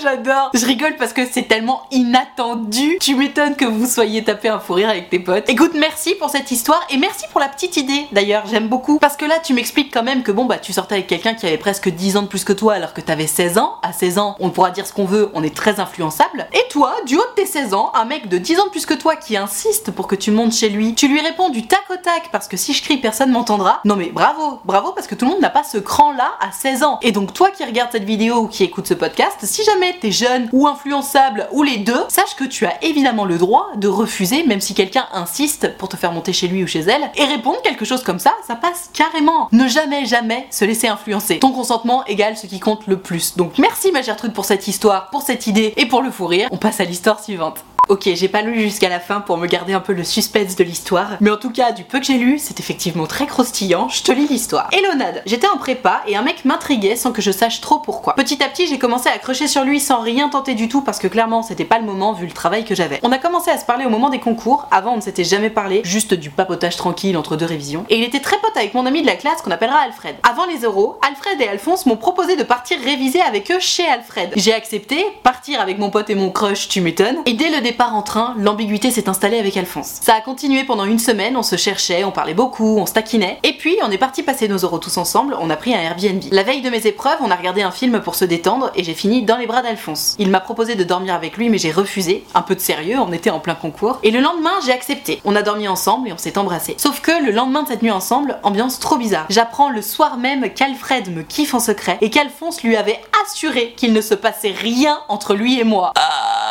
J'adore. 0.00 0.50
Je 0.54 0.64
rigole 0.64 0.96
parce 0.96 1.12
que 1.12 1.26
c'est 1.30 1.42
tellement 1.42 1.82
inattendu. 1.90 2.96
Tu 3.00 3.14
m'étonnes 3.14 3.56
que 3.56 3.66
vous 3.66 3.86
soyez 3.86 4.24
tapé 4.24 4.48
un 4.48 4.58
fou 4.58 4.74
rire 4.74 4.88
avec 4.88 5.10
tes 5.10 5.18
potes. 5.18 5.48
Écoute, 5.48 5.72
merci 5.74 6.14
pour 6.14 6.30
cette 6.30 6.50
histoire 6.50 6.82
et 6.90 6.96
merci 6.96 7.26
pour 7.30 7.40
la 7.40 7.48
petite 7.48 7.76
idée. 7.76 8.06
D'ailleurs, 8.10 8.44
j'aime 8.46 8.68
beaucoup 8.68 8.98
parce 8.98 9.16
que 9.16 9.26
là, 9.26 9.38
tu 9.38 9.52
m'expliques 9.52 9.92
quand 9.92 10.02
même 10.02 10.22
que 10.22 10.32
bon 10.32 10.46
bah 10.46 10.56
tu 10.58 10.72
sortais 10.72 10.94
avec 10.94 11.06
quelqu'un 11.06 11.34
qui 11.34 11.46
avait 11.46 11.58
presque 11.58 11.90
10 11.90 12.16
ans 12.16 12.22
de 12.22 12.28
plus 12.28 12.44
que 12.44 12.54
toi 12.54 12.74
alors 12.74 12.94
que 12.94 13.02
t'avais 13.02 13.26
16 13.26 13.58
ans. 13.58 13.74
À 13.82 13.92
16 13.92 14.18
ans, 14.18 14.36
on 14.40 14.50
pourra 14.50 14.70
dire 14.70 14.86
ce 14.86 14.92
qu'on 14.92 15.04
veut, 15.04 15.30
on 15.34 15.42
est 15.42 15.54
très 15.54 15.78
influençable. 15.78 16.48
Et 16.52 16.64
toi, 16.70 16.94
du 17.06 17.16
haut 17.16 17.20
de 17.36 17.42
tes 17.42 17.46
16 17.46 17.74
ans, 17.74 17.92
un 17.94 18.06
mec 18.06 18.28
de 18.28 18.38
10 18.38 18.60
ans 18.60 18.66
de 18.66 18.70
plus 18.70 18.86
que 18.86 18.94
toi 18.94 19.16
qui 19.16 19.36
insiste 19.36 19.90
pour 19.90 20.06
que 20.06 20.14
tu 20.14 20.30
montes 20.30 20.54
chez 20.54 20.70
lui, 20.70 20.94
tu 20.94 21.06
lui 21.06 21.20
réponds 21.20 21.50
du 21.50 21.66
tac 21.66 21.82
au 21.90 21.96
tac 21.96 22.30
parce 22.32 22.48
que 22.48 22.56
si 22.56 22.72
je 22.72 22.82
crie, 22.82 22.96
personne 22.96 23.30
m'entendra. 23.30 23.80
Non 23.84 23.96
mais 23.96 24.10
bravo, 24.10 24.60
bravo 24.64 24.92
parce 24.92 25.06
que 25.06 25.14
tout 25.14 25.26
le 25.26 25.32
monde 25.32 25.42
n'a 25.42 25.50
pas 25.50 25.64
ce 25.64 25.78
cran 25.78 26.12
là 26.12 26.32
à 26.40 26.50
16 26.50 26.82
ans. 26.82 26.98
Et 27.02 27.12
donc 27.12 27.34
toi 27.34 27.50
qui 27.50 27.64
regardes 27.64 27.92
cette 27.92 28.04
vidéo 28.04 28.36
ou 28.38 28.48
qui 28.48 28.64
écoute 28.64 28.86
ce 28.86 28.94
podcast, 28.94 29.36
si 29.42 29.62
jamais 29.64 29.91
t'es 30.00 30.10
jeune 30.10 30.48
ou 30.52 30.66
influençable 30.66 31.48
ou 31.52 31.62
les 31.62 31.78
deux, 31.78 32.04
sache 32.08 32.36
que 32.36 32.44
tu 32.44 32.66
as 32.66 32.82
évidemment 32.82 33.24
le 33.24 33.38
droit 33.38 33.70
de 33.76 33.88
refuser 33.88 34.44
même 34.44 34.60
si 34.60 34.74
quelqu'un 34.74 35.06
insiste 35.12 35.76
pour 35.76 35.88
te 35.88 35.96
faire 35.96 36.12
monter 36.12 36.32
chez 36.32 36.48
lui 36.48 36.64
ou 36.64 36.66
chez 36.66 36.80
elle 36.80 37.10
et 37.16 37.24
répondre 37.24 37.60
quelque 37.62 37.84
chose 37.84 38.02
comme 38.02 38.18
ça, 38.18 38.34
ça 38.46 38.54
passe 38.54 38.90
carrément. 38.92 39.48
Ne 39.52 39.68
jamais 39.68 40.06
jamais 40.06 40.46
se 40.50 40.64
laisser 40.64 40.88
influencer. 40.88 41.38
Ton 41.38 41.52
consentement 41.52 42.04
égale 42.06 42.36
ce 42.36 42.46
qui 42.46 42.60
compte 42.60 42.86
le 42.86 42.98
plus. 42.98 43.36
Donc 43.36 43.58
merci 43.58 43.92
ma 43.92 44.02
Gertrude 44.02 44.32
pour 44.32 44.44
cette 44.44 44.68
histoire, 44.68 45.10
pour 45.10 45.22
cette 45.22 45.46
idée 45.46 45.74
et 45.76 45.86
pour 45.86 46.02
le 46.02 46.10
fou 46.10 46.26
rire. 46.26 46.48
On 46.50 46.56
passe 46.56 46.80
à 46.80 46.84
l'histoire 46.84 47.22
suivante. 47.22 47.64
Ok, 47.88 48.08
j'ai 48.14 48.28
pas 48.28 48.42
lu 48.42 48.60
jusqu'à 48.60 48.88
la 48.88 49.00
fin 49.00 49.20
pour 49.20 49.36
me 49.38 49.48
garder 49.48 49.72
un 49.72 49.80
peu 49.80 49.92
le 49.92 50.04
suspense 50.04 50.54
de 50.54 50.62
l'histoire, 50.62 51.16
mais 51.20 51.30
en 51.30 51.36
tout 51.36 51.50
cas, 51.50 51.72
du 51.72 51.82
peu 51.82 51.98
que 51.98 52.06
j'ai 52.06 52.16
lu, 52.16 52.38
c'est 52.38 52.60
effectivement 52.60 53.08
très 53.08 53.26
croustillant. 53.26 53.88
Je 53.88 54.04
te 54.04 54.12
lis 54.12 54.28
l'histoire. 54.28 54.70
Elonade, 54.72 55.20
j'étais 55.26 55.48
en 55.48 55.56
prépa 55.56 56.00
et 56.06 56.14
un 56.14 56.22
mec 56.22 56.44
m'intriguait 56.44 56.94
sans 56.94 57.10
que 57.10 57.20
je 57.20 57.32
sache 57.32 57.60
trop 57.60 57.80
pourquoi. 57.80 58.14
Petit 58.14 58.40
à 58.40 58.48
petit, 58.48 58.68
j'ai 58.68 58.78
commencé 58.78 59.08
à 59.08 59.18
crocher 59.18 59.48
sur 59.48 59.64
lui 59.64 59.71
sans 59.80 60.00
rien 60.00 60.28
tenter 60.28 60.54
du 60.54 60.68
tout 60.68 60.82
parce 60.82 60.98
que 60.98 61.08
clairement, 61.08 61.42
c'était 61.42 61.64
pas 61.64 61.78
le 61.78 61.84
moment 61.84 62.12
vu 62.12 62.26
le 62.26 62.32
travail 62.32 62.64
que 62.64 62.74
j'avais. 62.74 63.00
On 63.02 63.12
a 63.12 63.18
commencé 63.18 63.50
à 63.50 63.58
se 63.58 63.64
parler 63.64 63.84
au 63.84 63.90
moment 63.90 64.10
des 64.10 64.20
concours, 64.20 64.66
avant 64.70 64.92
on 64.92 64.96
ne 64.96 65.00
s'était 65.00 65.24
jamais 65.24 65.50
parlé, 65.50 65.82
juste 65.84 66.14
du 66.14 66.30
papotage 66.30 66.76
tranquille 66.76 67.16
entre 67.16 67.36
deux 67.36 67.46
révisions. 67.46 67.84
Et 67.88 67.98
il 67.98 68.04
était 68.04 68.20
très 68.20 68.38
pote 68.38 68.56
avec 68.56 68.74
mon 68.74 68.86
ami 68.86 69.02
de 69.02 69.06
la 69.06 69.16
classe 69.16 69.42
qu'on 69.42 69.50
appellera 69.50 69.78
Alfred. 69.78 70.16
Avant 70.22 70.46
les 70.46 70.60
euros, 70.60 70.98
Alfred 71.06 71.40
et 71.40 71.48
Alphonse 71.48 71.86
m'ont 71.86 71.96
proposé 71.96 72.36
de 72.36 72.42
partir 72.42 72.78
réviser 72.84 73.20
avec 73.20 73.50
eux 73.50 73.60
chez 73.60 73.86
Alfred. 73.86 74.30
J'ai 74.36 74.52
accepté, 74.52 75.04
partir 75.22 75.60
avec 75.60 75.78
mon 75.78 75.90
pote 75.90 76.10
et 76.10 76.14
mon 76.14 76.30
crush, 76.30 76.68
tu 76.68 76.80
m'étonnes. 76.80 77.18
Et 77.26 77.34
dès 77.34 77.50
le 77.50 77.60
départ 77.60 77.94
en 77.94 78.02
train, 78.02 78.34
l'ambiguïté 78.38 78.90
s'est 78.90 79.08
installée 79.08 79.38
avec 79.38 79.56
Alphonse. 79.56 79.98
Ça 80.02 80.14
a 80.14 80.20
continué 80.20 80.64
pendant 80.64 80.84
une 80.84 80.98
semaine, 80.98 81.36
on 81.36 81.42
se 81.42 81.56
cherchait, 81.56 82.04
on 82.04 82.12
parlait 82.12 82.34
beaucoup, 82.34 82.78
on 82.78 82.86
se 82.86 82.92
taquinait. 82.92 83.38
Et 83.42 83.52
puis 83.52 83.76
on 83.82 83.90
est 83.90 83.98
parti 83.98 84.22
passer 84.22 84.48
nos 84.48 84.58
euros 84.58 84.78
tous 84.78 84.96
ensemble, 84.96 85.36
on 85.40 85.50
a 85.50 85.56
pris 85.56 85.74
un 85.74 85.80
Airbnb. 85.80 86.22
La 86.30 86.42
veille 86.42 86.62
de 86.62 86.70
mes 86.70 86.86
épreuves, 86.86 87.18
on 87.20 87.30
a 87.30 87.36
regardé 87.36 87.62
un 87.62 87.70
film 87.70 88.00
pour 88.00 88.14
se 88.14 88.24
détendre 88.24 88.70
et 88.74 88.84
j'ai 88.84 88.94
fini 88.94 89.22
dans 89.22 89.36
les 89.36 89.46
bras 89.46 89.61
d'Alphonse. 89.62 90.16
Il 90.18 90.30
m'a 90.30 90.40
proposé 90.40 90.74
de 90.74 90.84
dormir 90.84 91.14
avec 91.14 91.36
lui 91.36 91.48
mais 91.48 91.58
j'ai 91.58 91.72
refusé, 91.72 92.24
un 92.34 92.42
peu 92.42 92.54
de 92.54 92.60
sérieux, 92.60 92.98
on 92.98 93.12
était 93.12 93.30
en 93.30 93.40
plein 93.40 93.54
concours. 93.54 93.98
Et 94.02 94.10
le 94.10 94.20
lendemain, 94.20 94.52
j'ai 94.64 94.72
accepté. 94.72 95.20
On 95.24 95.36
a 95.36 95.42
dormi 95.42 95.68
ensemble 95.68 96.08
et 96.08 96.12
on 96.12 96.18
s'est 96.18 96.38
embrassé. 96.38 96.74
Sauf 96.78 97.00
que 97.00 97.24
le 97.24 97.30
lendemain 97.32 97.62
de 97.62 97.68
cette 97.68 97.82
nuit 97.82 97.90
ensemble, 97.90 98.38
ambiance 98.42 98.78
trop 98.78 98.96
bizarre. 98.96 99.26
J'apprends 99.28 99.70
le 99.70 99.82
soir 99.82 100.16
même 100.16 100.52
qu'Alfred 100.52 101.14
me 101.14 101.22
kiffe 101.22 101.54
en 101.54 101.60
secret 101.60 101.98
et 102.00 102.10
qu'Alphonse 102.10 102.62
lui 102.62 102.76
avait 102.76 103.00
assuré 103.24 103.74
qu'il 103.76 103.92
ne 103.92 104.00
se 104.00 104.14
passait 104.14 104.52
rien 104.52 105.00
entre 105.08 105.34
lui 105.34 105.60
et 105.60 105.64
moi. 105.64 105.92
Ah, 105.96 106.41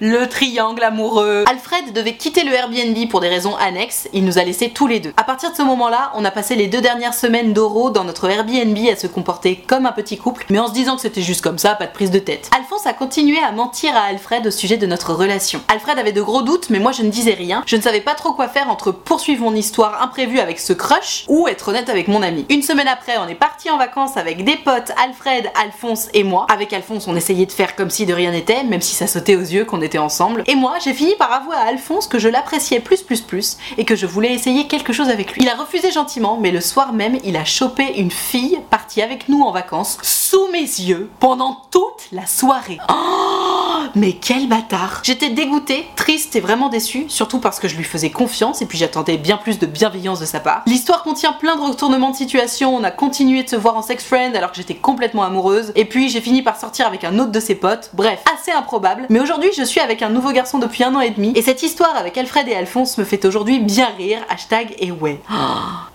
le 0.00 0.26
triangle 0.28 0.82
amoureux. 0.82 1.44
Alfred 1.48 1.92
devait 1.92 2.16
quitter 2.16 2.44
le 2.44 2.52
Airbnb 2.52 3.08
pour 3.10 3.20
des 3.20 3.28
raisons 3.28 3.56
annexes, 3.56 4.08
il 4.12 4.24
nous 4.24 4.38
a 4.38 4.44
laissés 4.44 4.70
tous 4.70 4.86
les 4.86 5.00
deux. 5.00 5.12
À 5.16 5.24
partir 5.24 5.50
de 5.50 5.56
ce 5.56 5.62
moment-là, 5.62 6.12
on 6.14 6.24
a 6.24 6.30
passé 6.30 6.54
les 6.54 6.66
deux 6.66 6.80
dernières 6.80 7.14
semaines 7.14 7.52
d'Oro 7.52 7.90
dans 7.90 8.04
notre 8.04 8.28
Airbnb 8.28 8.76
à 8.90 8.96
se 8.96 9.06
comporter 9.06 9.56
comme 9.56 9.86
un 9.86 9.92
petit 9.92 10.18
couple, 10.18 10.46
mais 10.50 10.58
en 10.58 10.68
se 10.68 10.72
disant 10.72 10.96
que 10.96 11.02
c'était 11.02 11.22
juste 11.22 11.42
comme 11.42 11.58
ça, 11.58 11.74
pas 11.74 11.86
de 11.86 11.92
prise 11.92 12.10
de 12.10 12.18
tête. 12.18 12.50
Alphonse 12.56 12.86
a 12.86 12.92
continué 12.92 13.38
à 13.38 13.52
mentir 13.52 13.94
à 13.96 14.04
Alfred 14.04 14.46
au 14.46 14.50
sujet 14.50 14.76
de 14.76 14.86
notre 14.86 15.12
relation. 15.12 15.60
Alfred 15.68 15.98
avait 15.98 16.12
de 16.12 16.22
gros 16.22 16.42
doutes, 16.42 16.70
mais 16.70 16.78
moi 16.78 16.92
je 16.92 17.02
ne 17.02 17.10
disais 17.10 17.34
rien. 17.34 17.62
Je 17.66 17.76
ne 17.76 17.82
savais 17.82 18.00
pas 18.00 18.14
trop 18.14 18.32
quoi 18.32 18.48
faire 18.48 18.68
entre 18.68 18.92
poursuivre 18.92 19.42
mon 19.42 19.54
histoire 19.54 20.02
imprévue 20.02 20.40
avec 20.40 20.58
ce 20.60 20.72
crush 20.72 21.24
ou 21.28 21.48
être 21.48 21.68
honnête 21.68 21.88
avec 21.88 22.08
mon 22.08 22.22
ami. 22.22 22.46
Une 22.48 22.62
semaine 22.62 22.88
après, 22.88 23.18
on 23.18 23.28
est 23.28 23.34
parti 23.34 23.70
en 23.70 23.78
vacances 23.78 24.16
avec 24.16 24.44
des 24.44 24.56
potes, 24.56 24.92
Alfred, 25.02 25.50
Alphonse 25.62 26.08
et 26.14 26.24
moi. 26.24 26.46
Avec 26.50 26.72
Alphonse, 26.72 27.06
on 27.08 27.16
essayait 27.16 27.46
de 27.46 27.52
faire 27.52 27.76
comme 27.76 27.90
si 27.90 28.06
de 28.06 28.12
rien 28.12 28.32
n'était, 28.32 28.64
même 28.64 28.80
si 28.80 28.94
ça 28.94 29.06
sautait 29.06 29.36
aux 29.36 29.40
yeux 29.40 29.53
qu'on 29.62 29.80
était 29.80 29.98
ensemble. 29.98 30.42
Et 30.46 30.54
moi, 30.54 30.74
j'ai 30.82 30.94
fini 30.94 31.14
par 31.16 31.32
avouer 31.32 31.56
à 31.56 31.68
Alphonse 31.68 32.06
que 32.06 32.18
je 32.18 32.28
l'appréciais 32.28 32.80
plus 32.80 33.02
plus 33.02 33.20
plus 33.20 33.56
et 33.78 33.84
que 33.84 33.96
je 33.96 34.06
voulais 34.06 34.32
essayer 34.32 34.66
quelque 34.66 34.92
chose 34.92 35.08
avec 35.08 35.32
lui. 35.32 35.42
Il 35.42 35.48
a 35.48 35.54
refusé 35.54 35.90
gentiment, 35.90 36.38
mais 36.40 36.50
le 36.50 36.60
soir 36.60 36.92
même, 36.92 37.18
il 37.24 37.36
a 37.36 37.44
chopé 37.44 37.98
une 37.98 38.10
fille 38.10 38.58
partie 38.70 39.02
avec 39.02 39.28
nous 39.28 39.42
en 39.42 39.52
vacances 39.52 39.98
sous 40.02 40.48
mes 40.48 40.60
yeux 40.60 41.10
pendant 41.20 41.62
toute 41.70 42.08
la 42.12 42.26
soirée. 42.26 42.78
Oh, 42.88 43.82
mais 43.94 44.14
quel 44.14 44.48
bâtard 44.48 45.00
J'étais 45.04 45.30
dégoûtée, 45.30 45.86
triste 45.96 46.34
et 46.36 46.40
vraiment 46.40 46.68
déçue, 46.68 47.04
surtout 47.08 47.38
parce 47.38 47.60
que 47.60 47.68
je 47.68 47.76
lui 47.76 47.84
faisais 47.84 48.10
confiance 48.10 48.62
et 48.62 48.66
puis 48.66 48.78
j'attendais 48.78 49.16
bien 49.16 49.36
plus 49.36 49.58
de 49.58 49.66
bienveillance 49.66 50.20
de 50.20 50.26
sa 50.26 50.40
part. 50.40 50.62
L'histoire 50.66 51.02
contient 51.02 51.32
plein 51.32 51.56
de 51.56 51.62
retournements 51.62 52.10
de 52.10 52.16
situation, 52.16 52.74
on 52.74 52.84
a 52.84 52.90
continué 52.90 53.42
de 53.42 53.48
se 53.48 53.56
voir 53.56 53.76
en 53.76 53.82
sex 53.82 54.04
friend 54.04 54.34
alors 54.36 54.50
que 54.50 54.56
j'étais 54.56 54.74
complètement 54.74 55.22
amoureuse, 55.22 55.72
et 55.74 55.84
puis 55.84 56.08
j'ai 56.08 56.20
fini 56.20 56.42
par 56.42 56.58
sortir 56.58 56.86
avec 56.86 57.04
un 57.04 57.18
autre 57.18 57.32
de 57.32 57.40
ses 57.40 57.54
potes, 57.54 57.90
bref, 57.94 58.22
assez 58.34 58.52
improbable, 58.52 59.06
mais 59.10 59.20
aujourd'hui 59.20 59.43
je 59.56 59.62
suis 59.62 59.80
avec 59.80 60.02
un 60.02 60.10
nouveau 60.10 60.32
garçon 60.32 60.58
depuis 60.58 60.84
un 60.84 60.94
an 60.94 61.00
et 61.00 61.10
demi, 61.10 61.32
et 61.34 61.42
cette 61.42 61.62
histoire 61.62 61.96
avec 61.96 62.16
Alfred 62.16 62.48
et 62.48 62.54
Alphonse 62.54 62.98
me 62.98 63.04
fait 63.04 63.24
aujourd'hui 63.24 63.58
bien 63.58 63.88
rire, 63.96 64.18
hashtag 64.28 64.74
et 64.78 64.90
ouais. 64.90 65.20